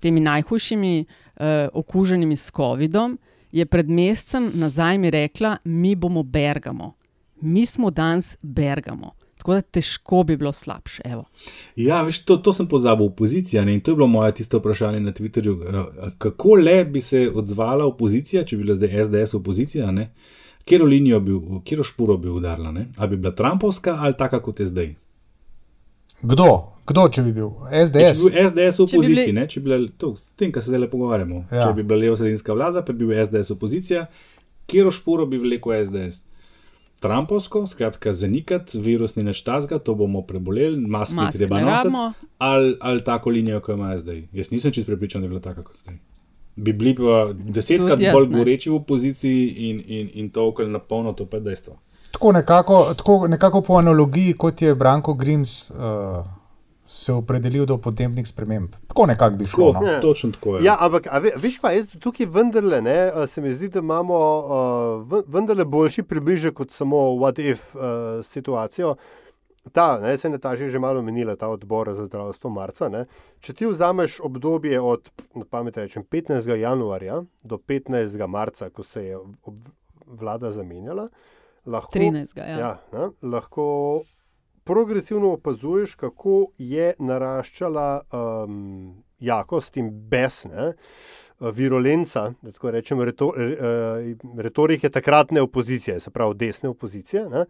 [0.00, 3.18] temi najhujšimi uh, okuženimi s COVID-om,
[3.52, 6.94] je pred mesecem nazaj mi rekla: Mi bomo Bergamo,
[7.40, 9.10] mi smo danes Bergamo.
[9.44, 11.02] Tako da težko bi bilo slabše.
[11.04, 11.24] Evo.
[11.76, 13.64] Ja, veš, to, to sem pozabil, opozicija.
[13.64, 13.74] Ne?
[13.74, 15.58] In to je bilo moje tisto vprašanje na Twitterju.
[15.68, 20.12] Eh, Kako le bi se odzvala opozicija, če bi bila zdaj SDS opozicija, ne?
[20.64, 21.32] kjero linijo bi,
[21.64, 22.86] kjero špuro bi udarila, ne?
[22.98, 24.94] ali bi bila Trumpovska ali taka kot je zdaj.
[26.22, 26.48] Kdo?
[26.86, 27.94] Kdo, če bi bil SDS?
[27.94, 29.46] Če bi bil SDS v Če bi opoziciji, bili- ne?
[29.46, 31.46] če bi bila, to, s tem, kar se zdaj pogovarjamo.
[31.50, 31.62] Ja.
[31.62, 34.06] Če bi bila levo-sredinska vlada, pa bi bil SDS opozicija,
[34.66, 36.20] kjero špuro bi vlekel SDS.
[37.00, 42.20] Trumpovsko, skratka, zanikati, virus ni več tazga, to bomo preboleli, maske, Mask maske treba nositi.
[42.38, 44.28] Ali, ali tako linijo, kot ima zdaj.
[44.32, 45.98] Jaz nisem čest prepričan, da je bila taka kot zdaj.
[46.56, 51.12] Bi bili pa desetkrat bolj goreči v opoziciji in, in, in to okoli na polno,
[51.12, 51.76] to pa je dejstvo.
[52.14, 55.76] Tako nekako, tako nekako po analogiji, kot je Branko Grims uh,
[56.86, 58.70] se opredelil do podnebnih sprememb.
[58.88, 59.72] Tako nekako bi šlo.
[59.72, 59.90] Tako, No?
[59.90, 60.00] Ja.
[60.00, 60.64] Točno tako je.
[60.64, 62.96] Ja, ampak a ve, veš pa, jaz tukaj vendarle ne,
[63.26, 64.54] se mi zdi, da imamo uh,
[65.10, 67.82] ven- vendarle boljši približek kot samo what if uh,
[68.24, 68.94] situacijo.
[69.72, 72.88] Ta, ne, se je Nataša že malo menila, ta odbor za zdravstvo marca.
[72.88, 73.06] Ne.
[73.40, 76.46] Če ti vzameš obdobje od, na pamet rečem, 15.
[76.54, 78.26] januarja do 15.
[78.26, 79.54] marca, ko se je ob,
[80.06, 81.08] vlada zamenjala,
[81.66, 82.58] lahko, 13., ja.
[82.58, 84.02] Ja, ne, lahko
[84.64, 90.72] progresivno opazuješ, kako je naraščala um, jakost in bes, ne,
[91.40, 97.28] virulenca, da tako rečem, reto, eh, retorike takratne opozicije, se pravi desne opozicije.
[97.28, 97.44] Ne,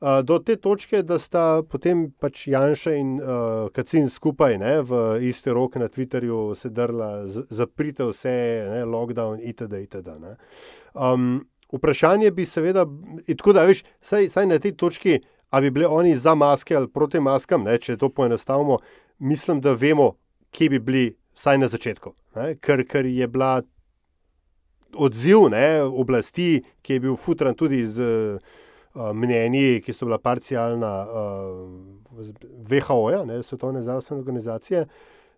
[0.00, 4.98] Uh, do te točke, da sta potem pač Janša in uh, Kacin skupaj ne, v
[5.24, 8.34] iste roke na Twitterju se drla, zaprite vse,
[8.74, 9.80] ne, lockdown itd.
[9.86, 10.18] itd.
[10.20, 10.34] ne.
[10.92, 12.86] Um, vprašanje bi seveda,
[13.26, 16.88] tako da veš, saj, saj na tej točki, ali bi bili oni za maske ali
[16.88, 18.78] proti maskam, ne, če to poenostavimo,
[19.18, 20.12] mislim, da vemo,
[20.50, 22.14] kje bi bili, saj na začetku.
[22.36, 23.62] Ne, ker, ker je bila
[24.96, 30.92] odziv ne, oblasti, ki je bil futran tudi z uh, mnenji, ki so bila parcialna
[31.04, 32.24] uh,
[32.70, 34.86] WHO-ja, ne, Svetovne zdravstvene organizacije,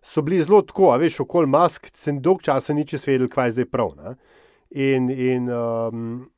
[0.01, 3.49] so bili zelo tako, a veš, okoli mask, se dolg časa ni čez vedel, kaj
[3.49, 3.95] je zdaj prav.
[3.99, 4.15] Ne.
[4.69, 6.29] In, in um,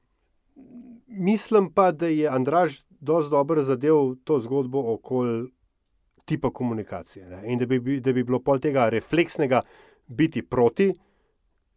[1.07, 5.51] mislim pa, da je Andraž dosti dobro zadev to zgodbo okoli
[6.25, 7.29] tipa komunikacije.
[7.29, 7.41] Ne?
[7.45, 9.61] In da bi, da bi bilo pol tega refleksnega
[10.07, 10.93] biti proti,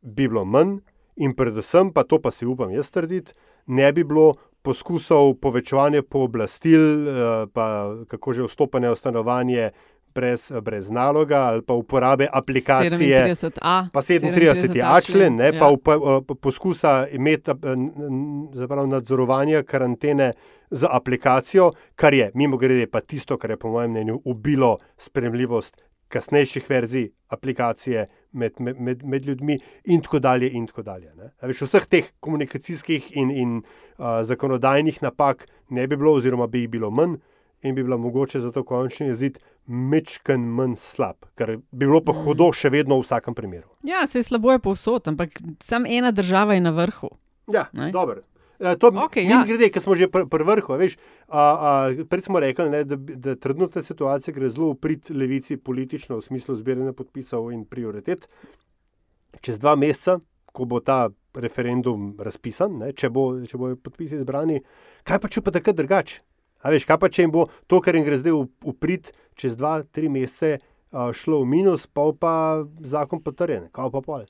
[0.01, 0.79] bi bilo manj,
[1.17, 3.33] in predvsem, pa to pa si upam jaz trditi,
[3.67, 7.67] ne bi bilo poskusov povečevanja pooblastil, eh, pa
[8.09, 9.71] kako že vstopanja v stanovanje.
[10.15, 15.61] Brez, brez naloga ali pa uporabe aplikacije, 37a, pa 37a člen, ne, ja.
[15.61, 20.33] pa upa, uh, poskusa imeti uh, n- n- zapravo nadzorovanja karantene
[20.71, 25.83] z aplikacijo, kar je, mimo grede, pa tisto, kar je po mojem mnenju ubilo spremljivost
[26.09, 30.51] kasnejših verzij aplikacije med, med, med, med ljudmi, in tako dalje.
[30.51, 31.13] In tako dalje
[31.43, 33.57] veš, vseh teh komunikacijskih in, in
[33.99, 37.17] uh, zakonodajnih napak ne bi bilo, oziroma bi jih bilo manj,
[37.63, 42.51] in bi bila mogoče zato končni jezid mečken manj slab, ker bi bilo pa hudo
[42.53, 43.71] še vedno v vsakem primeru.
[43.87, 47.11] Ja, se je slabo je povsod, ampak samo ena država je na vrhu.
[47.53, 47.91] Ja, Ne?
[47.93, 48.23] dobro.
[48.61, 49.45] E, To Okej, okay, ja.
[49.47, 50.77] grede, ker smo že pri pr vrhu.
[50.79, 50.97] Veš,
[51.29, 51.71] a, a,
[52.09, 56.25] prej smo rekli, ne, da, da trenutna situacija gre zelo v prid levici politično, v
[56.25, 58.29] smislu zbiranja podpisov in prioritet.
[59.41, 60.21] Čez dva meseca,
[60.55, 64.61] ko bo ta referendum razpisan, ne, če, bo, če bojo podpisi zbrani,
[65.03, 66.23] kaj pa če pa takrat drugače?
[66.65, 69.11] A veš, kaj pa če jim bo to, kar jim gre zdaj v, v prid,
[69.35, 70.59] čez dva, tri mesece
[70.91, 74.27] a, šlo v minus, pol pa zakon potrjen, kaj pa pol.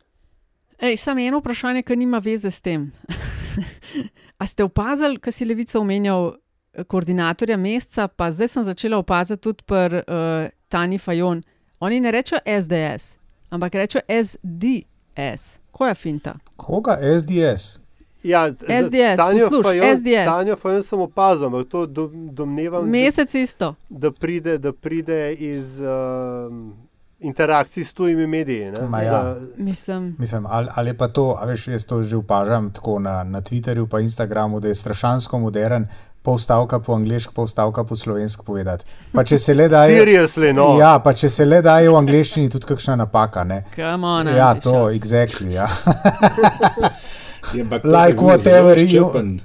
[0.81, 2.91] Ej, samo eno vprašanje, ki nima veze s tem.
[4.41, 6.35] A ste opazili, kar si levica omenjal,
[6.75, 11.43] eh, koordinatorja meseca, pa zdaj sem začela opaziti tudi pri uh, Tani Fajon.
[11.81, 13.17] Oni ne rečejo SDS,
[13.51, 15.59] ampak rečejo SDS.
[15.71, 16.35] Ko je finta?
[16.57, 16.99] Koga?
[17.21, 17.84] SDS.
[18.25, 20.25] Ja, SDS, Tanjo posluš, Fajon- SDS.
[20.27, 23.75] Tanjo Fajon sem opazil, ampak to do, domnevam, Mesec isto.
[23.89, 26.75] da, da, pride, da pride iz um,
[27.20, 28.61] interakcij s tujimi mediji.
[28.61, 28.72] Ja.
[28.72, 33.25] Da- Mislim, Mislim, ali, ali pa to, a veš, jaz to že opažam tako na,
[33.25, 35.87] na Twitterju in Instagramu, da je strašansko moderen.
[36.22, 38.85] Pol stavka po angliško, pol stavka po slovensko povedati.
[39.12, 39.83] Pa če se le da.
[39.83, 40.79] Seriously, no.
[40.79, 43.45] Ja, pa če se le da je v angliščini tudi kakšna napaka.
[43.45, 43.64] Ne?
[43.77, 44.27] come on.
[44.29, 45.51] Ja, to, exactly.
[45.51, 45.68] Ja.
[47.55, 49.38] Je, to Like whatever you-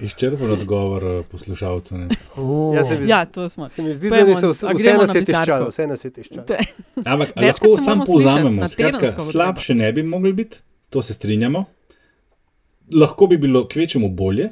[0.00, 1.98] izčrpen- odgovor eh, poslušalcu.
[1.98, 2.08] ne.
[2.36, 2.76] Uh.
[2.76, 3.68] Ja, mi, Ja, to smo.
[3.68, 5.68] se mi zdi, Pojdimo, da se vse, vse nas na je tiščalo.
[5.68, 6.46] Vse nas je tiščalo.
[7.06, 8.68] Ampak lahko samo povzamemo.
[8.68, 10.58] Skratka, slabše ne bi mogli biti,
[10.90, 11.64] to se strinjamo.
[12.92, 14.50] Lahko bi bilo kvečemu bolje.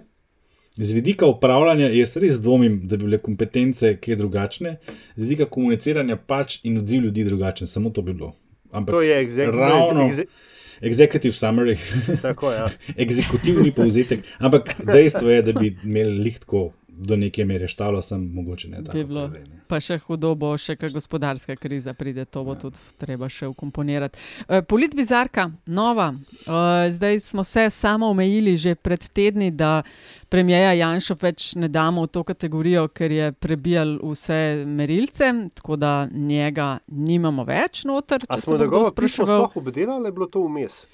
[0.74, 4.76] Z vidika upravljanja jaz res dvomim, da bi bile kompetence kaj drugačne,
[5.16, 8.32] z vidika komuniciranja pač in odziv ljudi drugačen, samo to bi bilo.
[8.70, 10.24] Ampak To je executive- ravno exe-
[10.82, 11.76] executive summary,
[12.22, 12.68] Tako, ja.
[13.04, 14.24] eksekutivni povzetek.
[14.38, 18.82] Ampak dejstvo je, da bi imeli lihtko do neke mere štalo, sem mogoče ne.
[18.92, 19.26] Bi bilo,
[19.68, 22.60] pa še hudo bo, še kaj gospodarska kriza pride, to bo ja.
[22.66, 24.20] tudi treba še ukomponirati.
[24.46, 26.12] E, Polit bizarka, nova.
[26.12, 29.80] E, zdaj smo se samo omejili že pred tedni, da
[30.28, 36.08] premijeja Janšov več ne damo v to kategorijo, ker je prebijal vse merilce, tako da
[36.12, 38.26] njega nimamo več noter.
[38.28, 40.84] A smo ga kako obdelali, ali je bilo to vmes?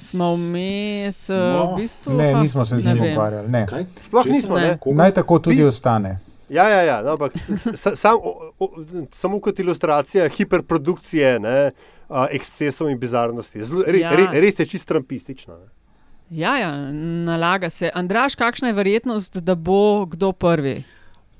[0.00, 2.16] Smo vmes, v bistvu.
[2.16, 3.66] Ne, nismo se z njim ukvarjali.
[4.06, 4.58] Sploh nismo.
[4.58, 4.78] Ne.
[4.94, 6.18] Naj tako tudi ostane.
[6.50, 7.32] Ja, ja, ja no, ampak
[7.94, 8.68] sam, o, o,
[9.14, 11.58] samo kot ilustracija hiperprodukcije, ne,
[12.08, 13.62] a, ekscesov in bizarnosti.
[13.64, 14.10] Zlo, re, ja.
[14.16, 15.54] re, res je čist trampistična.
[15.54, 15.68] Ne.
[16.30, 16.72] Ja, ja,
[17.26, 17.90] nalaga se.
[17.94, 20.82] Andraš, kakšna je verjetnost, da bo kdo prvi?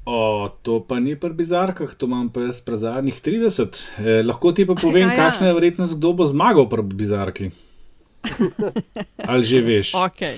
[0.07, 3.83] O, to pa ni pri bizarkah, to imam pa jaz pri zadnjih 30.
[3.99, 5.19] Eh, lahko ti pa povem, ja, ja.
[5.27, 7.51] kakšna je verjetnost, kdo bo zmagal pri bizarki.
[9.31, 9.95] Ali že veš?
[9.97, 10.37] Okay,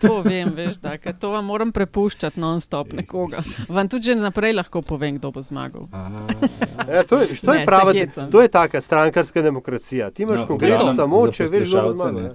[0.00, 3.40] to vem, veš, da to vam moram prepuščati non-stop nekoga.
[3.68, 5.88] Vam tudi že naprej lahko povem, kdo bo zmagal.
[6.88, 7.92] Ja, to je, to je, prava,
[8.30, 10.10] to je taka strankarska demokracija.
[10.10, 12.34] Ti imaš no, konkretno samo, če veš, kdo bo zmagal.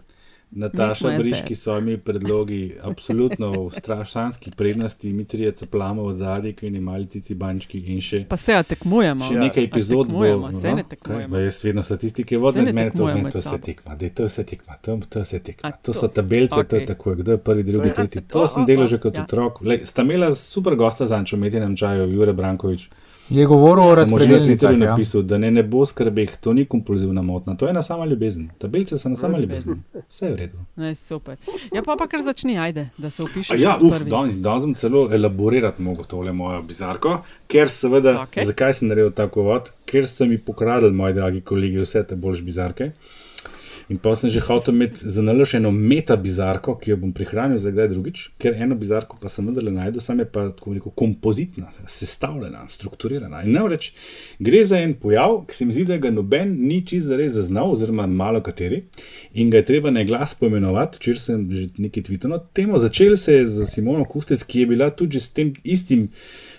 [0.52, 6.70] Nataša Briški so mi predlogi, absolutno v strašanski prednosti, mi trije ceplamo od zadaj, ki
[6.70, 8.24] ni malici bančki in še.
[8.30, 9.28] Pa se ja tekmujemo.
[9.28, 10.52] Še nekaj epizod bo.
[10.52, 11.36] Se ne tekmujemo.
[11.36, 14.80] No, jaz vedno statistike vodim, meni to, men to se tekma, dej to se tekma,
[14.82, 15.72] to, to se tekma.
[15.84, 16.70] To so tabelce, okay.
[16.70, 18.22] to je tako, kdo je prvi, drugi, tretji.
[18.22, 19.28] To, to sem delal že kot ja.
[19.28, 19.62] otrok.
[19.68, 22.90] Lej, sta imela super gosta za Ančo Medinem čaju, Jure Brankovič.
[23.30, 24.72] Je govoril o razpredelnicah.
[24.72, 24.78] Ja.
[24.78, 28.50] Napisal, da ne, ne bo skrbeh, to ni kompulzivna motnja, to je ena sama ljubezen.
[28.58, 29.84] Tabelce so ena sama ljubezen.
[30.10, 30.58] Vse je v redu.
[30.76, 31.38] Ne, super.
[31.74, 33.62] Ja, pa, pa kar začni, ajde, da se opišeš.
[33.62, 37.18] Ja, uf, danes sem celo elaborirati mogo tole mojo bizarko,
[37.52, 38.48] ker seveda, okay.
[38.48, 42.48] zakaj sem naredil tako vod, ker so mi pokradili, moji dragi kolegi, vse te boljše
[42.48, 42.92] bizarke.
[43.90, 47.58] In pa sem že hotel imeti za nalož eno meta bizarko, ki jo bom prihranil
[47.58, 50.92] za kdaj drugič, ker eno bizarko pa sem vendarle najdel, sam je pa tako neko
[50.92, 53.46] kompozitna, sestavljena, strukturirana.
[53.48, 53.94] In namreč
[54.44, 57.72] gre za en pojav, ki se mi zdi, da ga noben ni čist zares zaznal,
[57.78, 58.84] oziroma malo kateri,
[59.34, 62.84] in ga je treba na glas poimenovati, če sem že nekaj tvitev na temo.
[62.84, 66.10] Začel se je z Simono Kustec, ki je bila tudi s tem istim.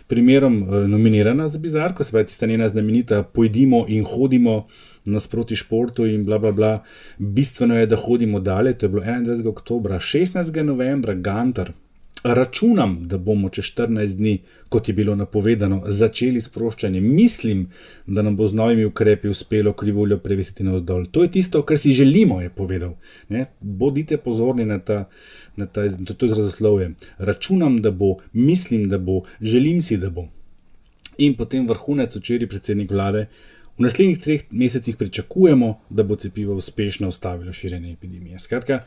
[0.08, 4.62] Primerom nominirana za bizarko, se pravi, tista njena znamenita Pojdimo in hodimo,
[5.08, 6.72] nasproti športu in bla, bla, bla.
[7.18, 8.78] Bistveno je, da hodimo dalje.
[8.78, 9.48] To je bilo 21.
[9.48, 10.62] oktober, 16.
[10.62, 11.72] novembra, Gantar.
[12.24, 14.38] Računam, da bomo čez 14 dni,
[14.68, 17.00] kot je bilo napovedano, začeli sproščanje.
[17.00, 17.68] Mislim,
[18.06, 21.06] da nam bo z novimi ukrepi uspelo krivuljo prevesiti na vzdolj.
[21.10, 22.96] To je tisto, kar si želimo, je povedal.
[23.28, 23.46] Ne?
[23.60, 25.04] Bodite pozorni na ta,
[25.56, 26.90] na ta to, to izrazoslovje.
[27.18, 30.26] Računam, da bo, mislim, da bo, želim si, da bo.
[31.18, 33.26] In potem vrhunec, včeraj predsednik vlade,
[33.78, 38.38] V naslednjih treh mesecih pričakujemo, da bo cepivo uspešno ustavilo širjenje epidemije.
[38.38, 38.80] Skratka,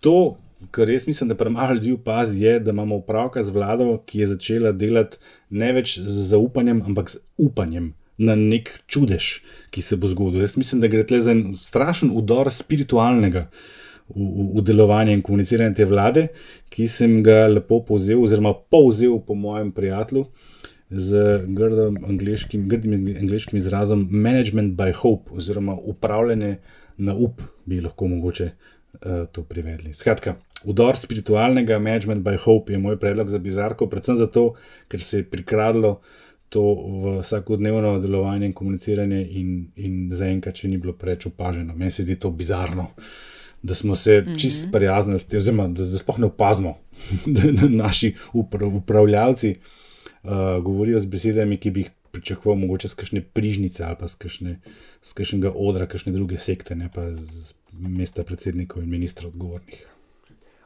[0.00, 0.36] to,
[0.70, 4.26] kar res mislim, da premalo ljudi opazi, je, da imamo upravka z vlado, ki je
[4.26, 5.18] začela delati
[5.50, 9.40] ne več z zaupanjem, ampak z upanjem na nek čudež,
[9.74, 10.42] ki se bo zgodil.
[10.46, 13.48] Jaz mislim, da gre tle za en strašen udor spiritualnega.
[14.08, 16.28] V, v, v delovanje in komuniciranje te vlade,
[16.72, 20.24] ki sem ga lepo povzel, oziroma povzel po mojem prijatelju,
[20.90, 26.56] z grdim angliškim, grdim angliškim izrazom management by hope, oziroma upravljanje
[26.96, 29.94] na up, bi lahko mogoče uh, to privedli.
[29.94, 30.34] Skratka,
[30.64, 34.52] udor spiritualnega management by hope je moj predlog za bizarko, predvsem zato,
[34.88, 36.00] ker se je prikradlo
[36.48, 36.62] to
[37.02, 41.74] v vsakodnevno delovanje in komuniciranje, in, in zaenkrat, če ni bilo preveč opaženo.
[41.76, 42.86] Meni se zdi to bizarno.
[43.62, 44.40] Da smo se mm -hmm.
[44.40, 46.78] čist prijaznili, oziroma da, da sploh ne opazimo,
[47.36, 49.87] da naši upravljalci uh,
[50.22, 55.12] uh, govorijo z besedami, ki bi jih pričakoval, mogoče z kakšne prižnice ali pa z
[55.14, 59.86] kakšnega odra, kakšne druge sekte, ne pa z mesta predsednikov in ministrov odgovornih.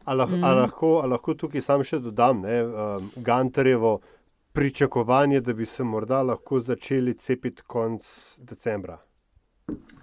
[0.04, 0.42] Ali lah, mm.
[0.42, 4.00] lahko, lahko tukaj sam še dodam, da um, Gantarjevo
[4.52, 8.04] pričakovanje, da bi se morda lahko začeli cepiti konec
[8.38, 8.98] decembra.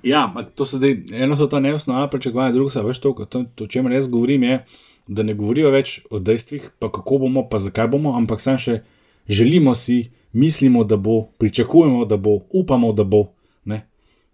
[0.04, 3.16] Ja, to so zdaj, eno so ta neosnovna pričakovanja, drugo se veš to,
[3.62, 4.66] o čemer jaz govorim, je,
[5.08, 8.80] da ne govorijo več o dejstvih, pa kako bomo, pa zakaj bomo, ampak sem še
[9.30, 13.26] želimo si, mislimo, da bo, pričakujemo, da bo, upamo, da bo.
[13.66, 13.88] Ne?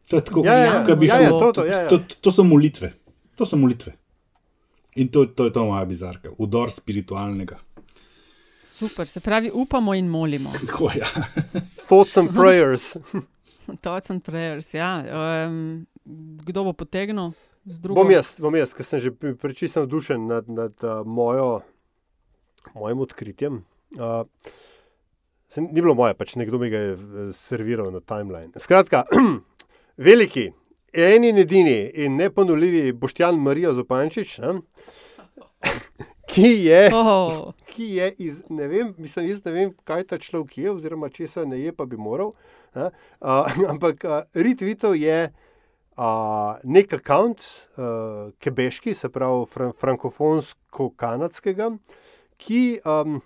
[0.10, 1.24] To je tako, ja, ja, kot bi ja, šlo.
[1.24, 1.90] Ja, to, to, ja, ja.
[1.90, 2.94] to, to, to so molitve.
[3.36, 3.94] To so molitve.
[4.96, 7.58] In to, to je to moja bizarka, udor spiritualnega.
[8.64, 10.52] Super, se pravi, upamo in molimo.
[10.68, 11.00] Tako je.
[11.00, 11.08] Ja.
[11.88, 12.98] Thoughts and prayers.
[13.82, 15.04] Thoughts and prayers, ja.
[15.48, 15.86] Um,
[16.46, 17.34] kdo bo potegnil?
[17.90, 19.10] Bom jaz, bom jaz, ker sem že
[19.42, 21.64] prečisto navdušen nad, nad uh, mojo,
[22.78, 23.64] mojim odkritjem.
[23.98, 24.22] Uh,
[25.58, 28.52] Ni bilo moje, pač nekdo mi ga je eh, serviral na timeline.
[28.60, 29.06] Skratka,
[30.08, 30.50] veliki,
[30.94, 34.58] eni in edini in neponuljivi Boštjan Marijo Zopančič, ne,
[36.32, 37.54] ki je, Oh.
[37.72, 41.28] ki je iz, ne vem, mislim, jaz ne vem, kaj ta človek je, oziroma če
[41.32, 42.36] se ne je, pa bi moral.
[42.76, 42.92] ne,
[43.24, 45.30] Uh, ampak uh, retweetal je
[45.96, 47.38] uh, nek račun,
[47.78, 51.70] uh, kebeški, se pravi fran frankofonsko-kanadskega,
[52.38, 53.22] ki um,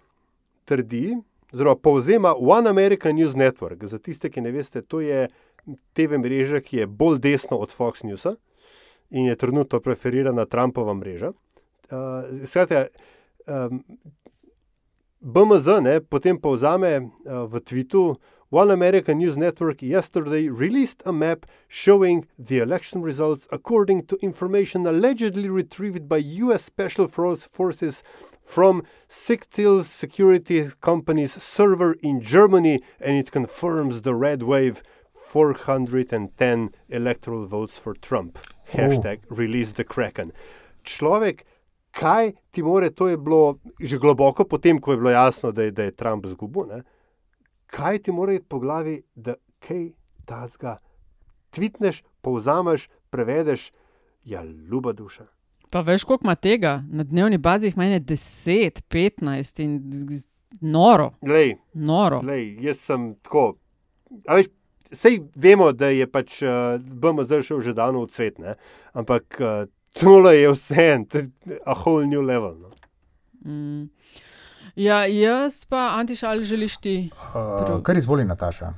[0.70, 1.18] trdi,
[1.54, 3.86] oziroma povzema One American News Network.
[3.86, 5.28] Za tiste, ki ne veste, to je
[5.94, 8.36] TV mreža, ki je bolj desno od Fox Newsa
[9.10, 11.32] in je trenutno preferirana Trumpova mreža.
[11.90, 12.86] Uh, skratka,
[13.48, 13.84] um,
[15.20, 18.16] BMZ ne, potem povzame uh, v tvitu.
[18.52, 24.88] One American News Network yesterday released a map showing the election results according to information
[24.88, 28.02] allegedly retrieved by US Special Force Forces
[28.50, 34.82] from Sixtil Security Company's server in Germany, and it confirms the red wave
[35.14, 38.40] 410 electoral votes for Trump.
[38.72, 40.32] Hashtag release the Kraken.
[40.84, 41.46] Človek,
[41.94, 45.72] kaj ti more, to je bilo že globoko potem, ko je bilo jasno, da je,
[45.72, 46.66] da je Trump zgubil.
[46.74, 46.82] Ne?
[47.70, 49.92] Kaj ti iti po glavi, da kaj
[50.26, 50.80] tazga
[51.54, 53.72] tvitneš, povzameš, prevedeš,
[54.26, 55.30] ja, ljuba duša.
[55.70, 56.84] Pa veš, koliko ima tega?
[56.90, 59.82] Na dnevni bazi jih meni 10, 15 in
[60.62, 61.12] noro.
[61.22, 62.22] Glej, Noro.
[62.26, 63.54] Lej, jaz sem tako.
[64.28, 64.48] a Veš,
[64.92, 68.56] sej vemo, da je pač uh, BMZ šel že davno v cvet, ne?
[68.94, 71.06] ampak uh, tole je vse en,
[71.66, 72.58] a whole new level.
[72.58, 72.70] No.
[73.46, 73.90] Mm.
[74.76, 77.10] Ja, jaz pa, Antiš, ali želiš ti?
[77.36, 78.74] Uh, kar izvoli, Nataša.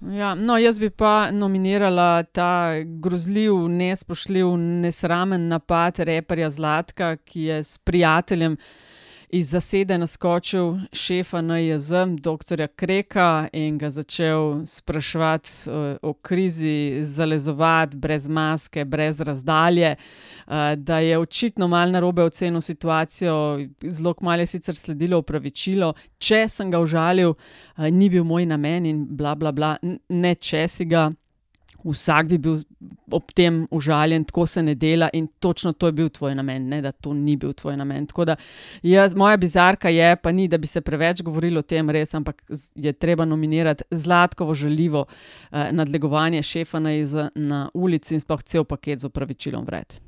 [0.00, 4.50] Ja, no, jaz bi pa nominirala ta grozljiv, nespoštljiv,
[4.84, 8.58] nesramen napad reperja Zlatka, ki je s prijateljem
[9.36, 12.66] iz zasede naskočil šefa NJZ, dr.
[12.76, 19.96] Kreka, in ga začel spraševati uh, o krizi, zalezovati brez maske, brez razdalje,
[20.46, 26.48] uh, da je očitno malo narobe ocenil situacijo, zelo malo je sicer sledilo upravičilo, če
[26.48, 29.76] sem ga užalil, uh, ni bil moj namen in bla bla bla,
[30.08, 31.10] ne če si ga.
[31.86, 32.56] Vsak bi bil
[33.14, 36.80] ob tem užaljen, tako se ne dela, in točno to je bil tvoj namen, ne
[36.82, 38.06] da to ni bil tvoj namen.
[38.26, 38.36] Da
[38.82, 42.42] jaz, moja bizarka je, pa ni, da bi se preveč govorilo o tem, res, ampak
[42.74, 48.64] je treba nominirati zlatkovo žaljivo eh, nadlegovanje šefa na, iz, na ulici in sploh cel
[48.64, 50.00] paket z opravičilom vred.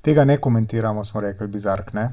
[0.00, 2.10] Tega ne komentiramo, smo rekli, bizark, ne?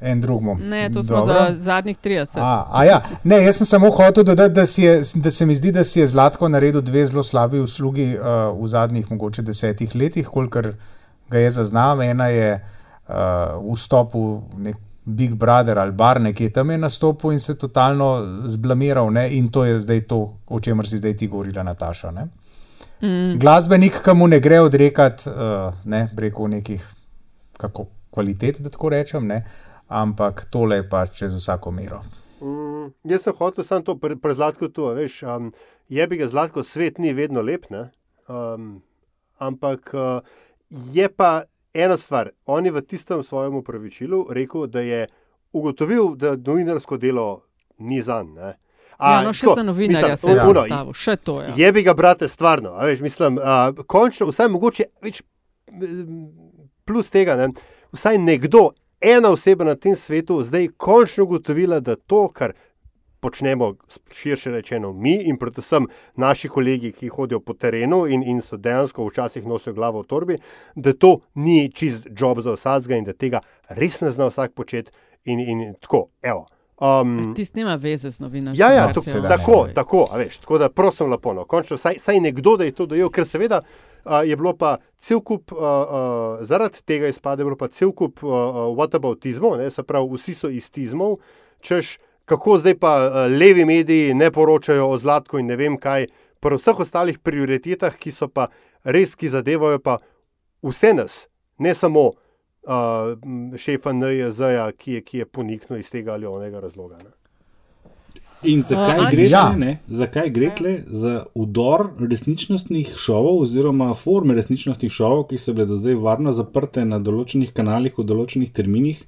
[0.00, 0.54] En drugmu.
[0.54, 1.34] Ne, to smo Dobro.
[1.34, 2.38] za zadnjih 30.
[2.40, 5.72] A, a ja, ne, jaz sem samo hotel dodati, da, je, da se mi zdi,
[5.72, 10.26] da si je Zlatko naredil dve zelo slabi uslugi uh, v zadnjih mogoče desetih letih,
[10.26, 10.72] kolikor
[11.30, 12.02] ga je zaznal.
[12.02, 12.52] Ena je
[13.08, 14.76] uh, vstop v nek
[15.08, 19.28] Big Brother ali bar, nekje tam je nastopil in se totalno zblamiral, ne?
[19.36, 22.10] in to je zdaj to, o čemer si zdaj ti govorila, Nataša.
[22.10, 22.28] Ne?
[23.02, 23.38] Mm.
[23.38, 26.84] Glasbenik, ki mu ne gre odrekati, uh, ne, preko nekih
[27.56, 29.42] kako, kvalitet, da tako rečem, ne?
[29.88, 32.02] Ampak tole je pa čez vsako mero.
[32.40, 35.22] Mm, jaz sem hotel samo to pre, prezlatko to, a veš.
[35.22, 35.52] Um,
[35.88, 37.88] je bi ga zlatko, svet ni vedno lep, ne?
[38.28, 38.82] Um,
[39.38, 40.20] ampak uh,
[40.68, 41.42] je pa
[41.74, 42.30] ena stvar.
[42.46, 45.06] On je v tistem svojem upravičilu rekel, da je
[45.52, 47.42] ugotovil, da novinarsko delo
[47.78, 48.34] ni zanj.
[48.34, 48.56] ne.
[48.98, 51.52] Ja, no, še tako, za novinarja mislim, se je ono, postavil, še to, ja.
[51.56, 52.72] Je bi ga, brate, stvarno.
[52.74, 55.22] a Veš, mislim, uh, končno, vsaj mogoče več
[56.88, 57.52] plus tega, ne,
[57.94, 62.52] vsaj nekdo, ena oseba na tem svetu, zdaj končno ugotovila, da to, kar
[63.20, 63.74] počnemo,
[64.12, 65.86] širše rečeno, mi in predvsem
[66.16, 70.36] naši kolegi, ki hodijo po terenu in, in so dejansko včasih nosijo glavo v torbi,
[70.74, 74.90] da to ni čist job za vsakega in da tega res ne zna vsak početi.
[75.24, 76.46] In, in tako, evo.
[76.80, 78.70] Um, Tisti nima veze z novinarstvom.
[78.70, 82.56] Ja, ja, to, tako, tako, veš, tako da prosim lepo, no, končno, saj, saj nekdo,
[82.56, 83.60] da je to dojel, ker seveda
[84.24, 88.22] je bilo pa cel kup, uh, uh, zaradi tega izpade, je bilo pa cel kup
[88.24, 88.30] uh,
[88.76, 91.18] whataboutizmov, ne, se pravi, vsi so iz tizmov,
[91.60, 91.96] češ,
[92.28, 92.92] kako zdaj pa
[93.28, 96.08] levi mediji ne poročajo o zlatku in ne vem kaj,
[96.40, 98.48] pri vseh ostalih prioritetah, ki so pa
[98.84, 99.98] res, ki zadevajo pa
[100.62, 101.20] vse nas,
[101.58, 103.14] ne samo uh,
[103.56, 107.00] šefa NJZ-ja, ki je, ki je poniknil iz tega ali onega razloga.
[107.02, 107.10] Ne.
[108.42, 109.24] In zakaj A, gre?
[109.26, 109.42] Ja.
[109.58, 109.78] Ne?
[109.90, 115.78] Zakaj gre tle za udor resničnostnih šovov, oziroma forme resničnostnih šovov, ki so bile do
[115.80, 119.02] zdaj varno zaprte na določenih kanalih, v določenih terminih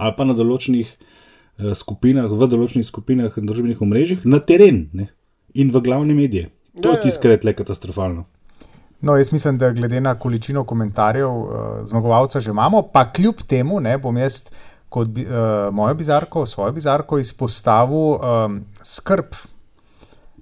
[0.00, 5.10] ali pa na določenih eh, skupinah, v določenih skupinah in družbenih omrežjih, na teren ne?
[5.52, 6.48] in v glavne medije.
[6.80, 8.24] To je ja, tisto, kar je tle katastrofalno.
[9.00, 11.50] No, jaz mislim, da glede na količino komentarjev, uh,
[11.88, 14.44] zmagovalca že imamo, pa kljub temu ne, bom jaz
[14.90, 19.34] kot bi, uh, mojo bizarko, svojo bizarko izpostavil um, skrb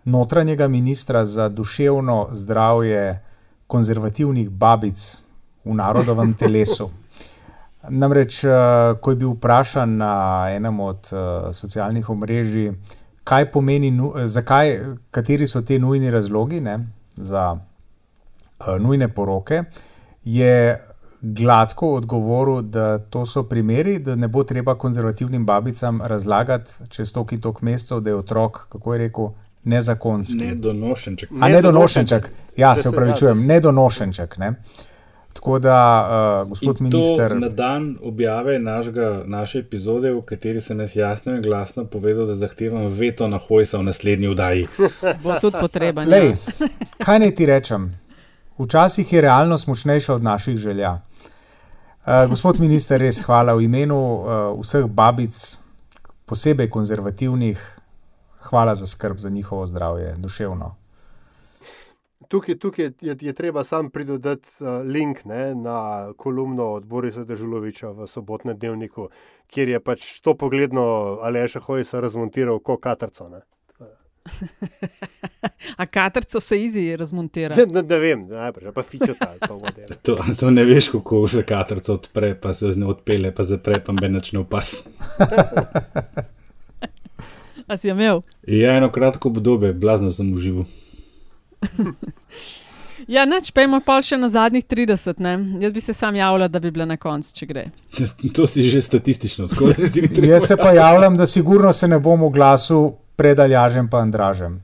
[0.05, 3.23] notranjega ministra za duševno zdravje
[3.67, 5.21] konzervativnih babic
[5.65, 6.91] v narodovem telesu.
[7.89, 10.13] Namreč, uh, ko je bil vprašan na
[10.51, 12.73] enem od uh, socialnih omrežij,
[13.25, 14.79] kaj pomeni, nu, zakaj,
[15.11, 16.79] kateri so ti nujni razlogi ne,
[17.17, 19.63] za uh, nujne poroke,
[20.25, 20.88] je
[21.21, 27.35] gladko odgovoril, da to so primeri, da ne bo treba konzervativnim babicam razlagati čez toliko
[27.35, 29.29] in toliko mesecev, da je otrok, kako je rekel,
[29.65, 30.37] nezakonski.
[30.37, 31.31] Nedonošenček.
[31.41, 34.39] A nedonošenček, ja, se upravičujem, nedonošenček.
[34.39, 34.55] Ne.
[35.33, 36.09] Tako da,
[36.43, 37.29] uh, gospod In minister.
[37.29, 42.27] To na dan objave našega, naše epizode, v kateri sem jaz jasno in glasno povedal,
[42.27, 44.67] da zahtevam veto na Hojsa v naslednji vdaji.
[45.23, 46.09] Bo tudi potreben.
[46.09, 46.69] Lej, ja.
[46.99, 47.87] kaj naj ti rečem?
[48.59, 50.99] Včasih je realnost močnejša od naših želja.
[52.09, 54.21] Uh, gospod minister, res hvala v imenu uh,
[54.57, 55.37] vseh babic,
[56.25, 57.61] posebej konzervativnih,
[58.49, 60.71] hvala za skrb za njihovo zdravje, duševno.
[62.29, 67.93] Tukaj, tukaj je, je treba sam pridodati uh, link ne, na kolumno od Borisa Dežuloviča
[67.93, 69.11] v sobotnem dnevniku,
[69.53, 73.29] kjer je pač to pogledno Aleša Hojsa razmontiral kot katarco.
[73.29, 73.45] Ne.
[75.77, 77.57] A katerco se izi razmontira?
[77.57, 79.35] Ne, ne, ne vem, najprej pa fičo ta.
[80.03, 83.81] To, to ne veš, kako se katarca odpre, pa se z njo odpele, pa zapre,
[83.85, 84.83] pa me načne upas.
[87.69, 88.21] A si imel?
[88.47, 90.65] Ja, eno kratko obdobje, blazno sem užival.
[93.09, 95.21] Ja, neč pejmo pa še na zadnjih 30.
[95.23, 95.33] Ne?
[95.63, 97.63] Jaz bi se sam javljal, da bi bila na koncu, če gre.
[98.37, 100.35] To si že statistično, tako da ti ni treba.
[100.35, 104.61] Jaz se pa javljam, da sigurno se ne bom oglasil pred Aljažem pa Andražem.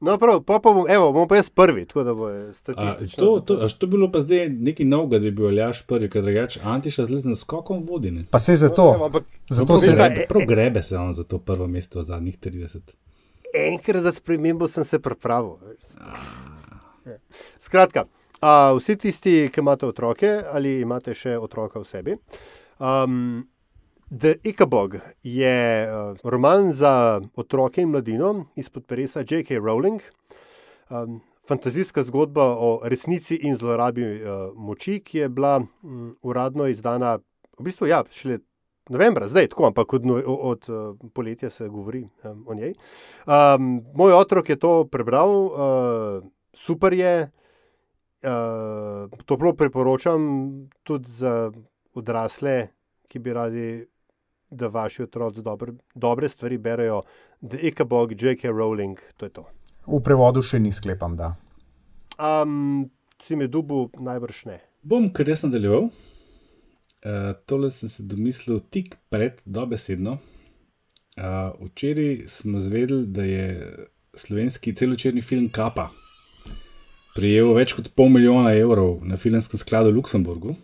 [0.00, 3.18] No, prav, pa, pa bom, evo, bom pa jaz prvi, tako da bo A, statistično.
[3.18, 6.22] to, to, a što bilo pa zdaj nekaj novega, da bi bil Aljaš prvi, ker
[6.22, 8.10] drugače Antiša z letnim skokom vodi.
[8.10, 8.24] Ne?
[8.26, 11.38] Pa se zato, No, ampak- zato prav, se grebe, prav grebe se on za to
[11.40, 12.80] prvo mesto v zadnjih 30.
[13.56, 15.56] Enkrat za spremembo sem se pripravil.
[15.62, 15.78] veš.
[17.06, 17.18] Ja.
[17.58, 18.04] Skratka,
[18.40, 22.16] a, vsi tisti, ki imate otroke ali imate še otroka v sebi.
[22.80, 23.46] Um,
[24.20, 29.58] The Ikabog je uh, roman za otroke in mladino izpod peresa J.K.
[29.58, 30.00] Rowling.
[30.90, 37.18] Um, fantazijska zgodba o resnici in zlorabi uh, moči, ki je bila um, uradno izdana,
[37.58, 38.38] v bistvu, ja, šele
[38.92, 42.74] novembra, zdaj, tako, ampak od, od, od uh, poletja se govori um, o njej.
[43.24, 47.30] Um, moj otrok je to prebral, uh, super je,
[48.28, 50.28] uh, toplo priporočam
[50.82, 51.48] tudi za
[51.94, 52.68] odrasle,
[53.08, 53.86] ki bi radi,
[54.52, 57.02] da vaši otroci dobre, dobre stvari berejo.
[57.40, 58.48] The Ikabog, J.K.
[58.48, 59.46] Rowling, to je to.
[59.86, 61.32] v prevodu še ni sklepam, da.
[62.20, 62.90] Um,
[63.26, 64.60] si me dubu, najbrž ne.
[64.82, 65.88] Bom kar jaz nadaljeval.
[67.02, 70.20] Uh, tole sem se domislil tik pred dobesedno.
[71.18, 73.48] Uh, včeraj smo zvedeli, da je
[74.14, 75.90] slovenski celočerni film Kapa
[77.16, 80.56] prejel več kot pol milijona evrov na filmskem skladu v Luksemburgu.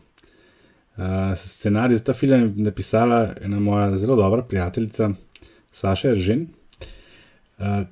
[0.98, 5.10] Uh, scenarij za ta film je napisala ena moja zelo dobra prijateljica,
[5.72, 6.46] Saša Eržen.
[7.58, 7.86] Uh,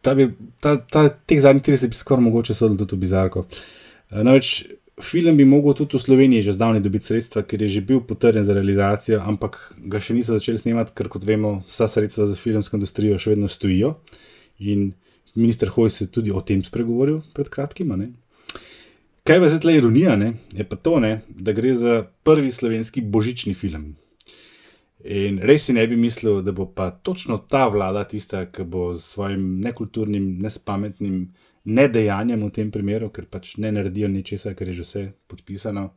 [0.00, 3.46] ta bi, ta, ta, teh zadnjih 30 bi skoraj mogoče sodel tudi v bizarko.
[4.10, 4.64] Uh, namreč
[5.02, 8.44] film bi mogel tudi v Sloveniji že zdavnaj dobiti sredstva, ker je že bil potrjen
[8.44, 12.76] za realizacijo, ampak ga še niso začeli snemati, ker kot vemo, vsa sredstva za filmsko
[12.76, 13.94] industrijo še vedno stojijo.
[14.58, 14.92] In
[15.34, 17.94] minister Hojs je tudi o tem spregovoril pred kratkim.
[17.94, 18.10] ne.
[19.24, 20.32] Kaj pa zdaj tle ironija, ne?
[20.52, 23.94] je pa to, ne, da gre za prvi slovenski božični film.
[25.04, 28.90] In res si ne bi mislil, da bo pa točno ta vlada tista, ki bo
[28.94, 31.32] s svojim nekulturnim, nespametnim
[31.64, 35.88] nedejanjem v tem primeru, ker pač ne naredijo ničesar, ker je že vse podpisano,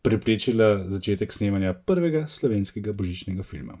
[0.00, 3.76] preprečila začetek snemanja prvega slovenskega božičnega filma.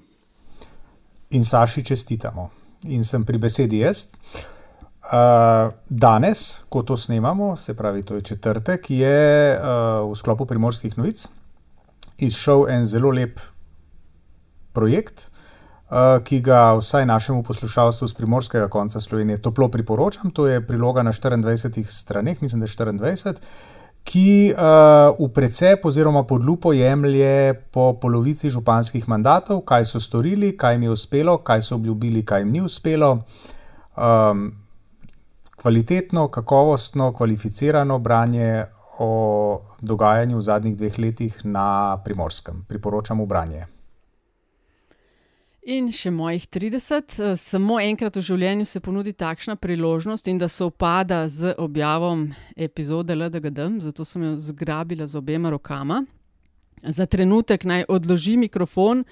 [1.30, 2.50] In Saši čestitamo.
[2.92, 4.10] In sem pri besedi jaz.
[4.12, 4.59] Uh,
[5.88, 11.26] danes, ko to snemamo, se pravi, to je četrtek, je uh, v sklopu primorskih novic
[12.20, 13.40] izšel en zelo lep
[14.76, 15.26] projekt,
[15.90, 20.30] uh, ki ga vsaj našemu poslušalstvu z primorskega konca Slovenije toplo priporočam.
[20.30, 23.34] To je priloga na 24 straneh, mislim, da je 24,
[24.04, 30.56] ki uh, v precep oziroma pod lupo jemlje po polovici županskih mandatov, kaj so storili,
[30.56, 33.24] kaj jim je uspelo, kaj so obljubili, kaj jim ni uspelo.
[33.96, 34.52] Um,
[35.60, 38.64] kvalitetno, kakovostno, kvalificirano branje
[38.98, 39.12] o
[39.80, 42.64] dogajanju v zadnjih dveh letih na primorskem.
[42.68, 43.66] Priporočam branje.
[45.62, 50.48] In še mojih 30, eh, samo enkrat v življenju se ponudi takšna priložnost, in da
[50.48, 56.04] se upada z objavom epizode LDGD, zato sem jo zgrabila z obema rokama.
[56.82, 59.04] Za trenutek naj odloži mikrofon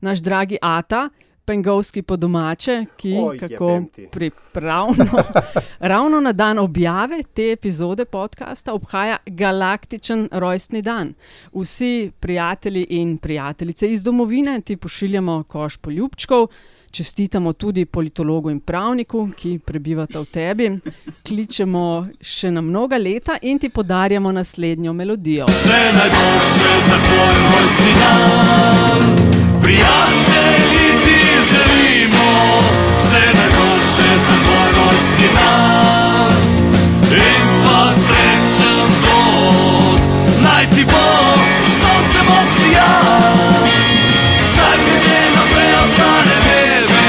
[0.00, 1.10] naš dragi Ata,
[1.50, 5.06] Pengovski po domače, ki Oj, kako pripravno,
[5.92, 11.14] ravno na dan objave te epizode podcasta obhaja galaktičen rojstni dan.
[11.52, 16.46] Vsi prijatelji in prijateljice iz domovine ti pošiljamo koš poljubčkov.
[16.90, 20.70] Čestitamo tudi politologu in pravniku, ki prebivata v tebi,
[21.26, 25.46] kličemo še na mnoga leta in ti podarjamo naslednjo melodijo.
[25.50, 30.79] Vse najboljše za tvoj rojstni dan, prijatelji
[31.50, 32.28] želimo.
[32.98, 36.32] Vse najboljše za tvoj rojstni dan
[37.12, 40.00] in pa srečen bod.
[40.44, 41.08] Naj ti bo
[41.80, 43.66] sonce obsijal,
[44.44, 47.08] vsaj nekaj naprej ostane veme,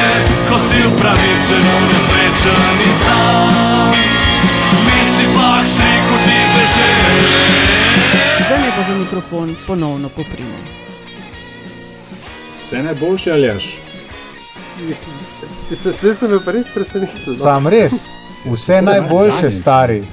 [0.50, 3.94] ko si upravičen, nesrečen in sam.
[4.86, 6.94] Misli pa štrik v ti beže.
[8.46, 10.62] Zdaj me pa za mikrofon ponovno poprime.
[12.58, 13.48] Vse najboljše, ali
[15.72, 17.22] Vse sem bil res presenečen.
[17.28, 17.34] no.
[17.34, 18.06] Sam res,
[18.46, 20.04] vse najboljše, stari.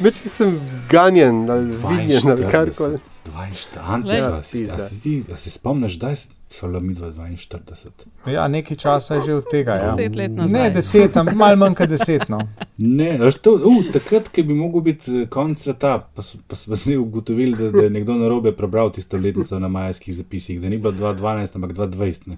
[0.00, 0.56] Meč, ki sem
[0.88, 2.98] ganjen ali vidjen ali karkoli.
[3.24, 4.20] 42, Glej.
[4.20, 6.10] a si- a si a se spomniš, da
[6.48, 7.90] so bila mi 42?
[8.26, 9.72] Ja, nekaj časa je že od tega.
[9.74, 9.78] Ja.
[9.88, 10.52] Deset let nazaj.
[10.52, 12.28] Ne, deset, ampak malo manj kot deset.
[12.28, 12.40] No.
[12.78, 16.74] Ne, to, uh, takrat, ki bi mogel biti eh, konec sveta, pa, s- pa smo
[16.74, 20.68] zdaj ugotovili, da, da je nekdo na robe prebral tisto letnico na majskih zapisih, da
[20.68, 22.20] ni bilo 2012, ampak 2020.
[22.26, 22.36] Ne.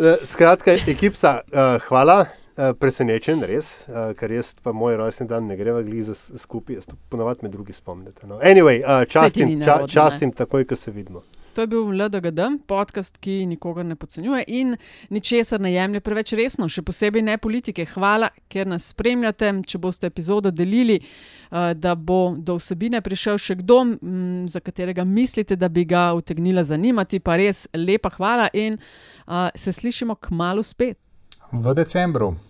[0.00, 2.24] Eh, Skratka, ekipa, uh, hvala.
[2.56, 6.88] Uh, presenečen, res, uh, ker jaz pa moj rojstni dan ne greva gliza skupaj, jaz
[6.90, 8.26] to ponovadi me drugi spomnite.
[8.26, 8.40] No.
[8.42, 11.22] Anyway, uh, častim, ča, častim takoj, ko se vidimo.
[11.54, 14.76] To je bil LDGD, podcast, ki nikogar ne podcenjuje in
[15.10, 17.84] ničesar ne jemlje preveč resno, še posebej ne politike.
[17.90, 19.50] Hvala, ker nas spremljate.
[19.66, 23.80] Če boste epizodo delili, eh, da bo do vsebine prišel še kdo,
[24.46, 29.72] za katerega mislite, da bi ga utegnila zanimati, pa res lepa hvala in eh, se
[29.72, 30.98] slišimo k malu spet.
[31.52, 32.49] V decembru.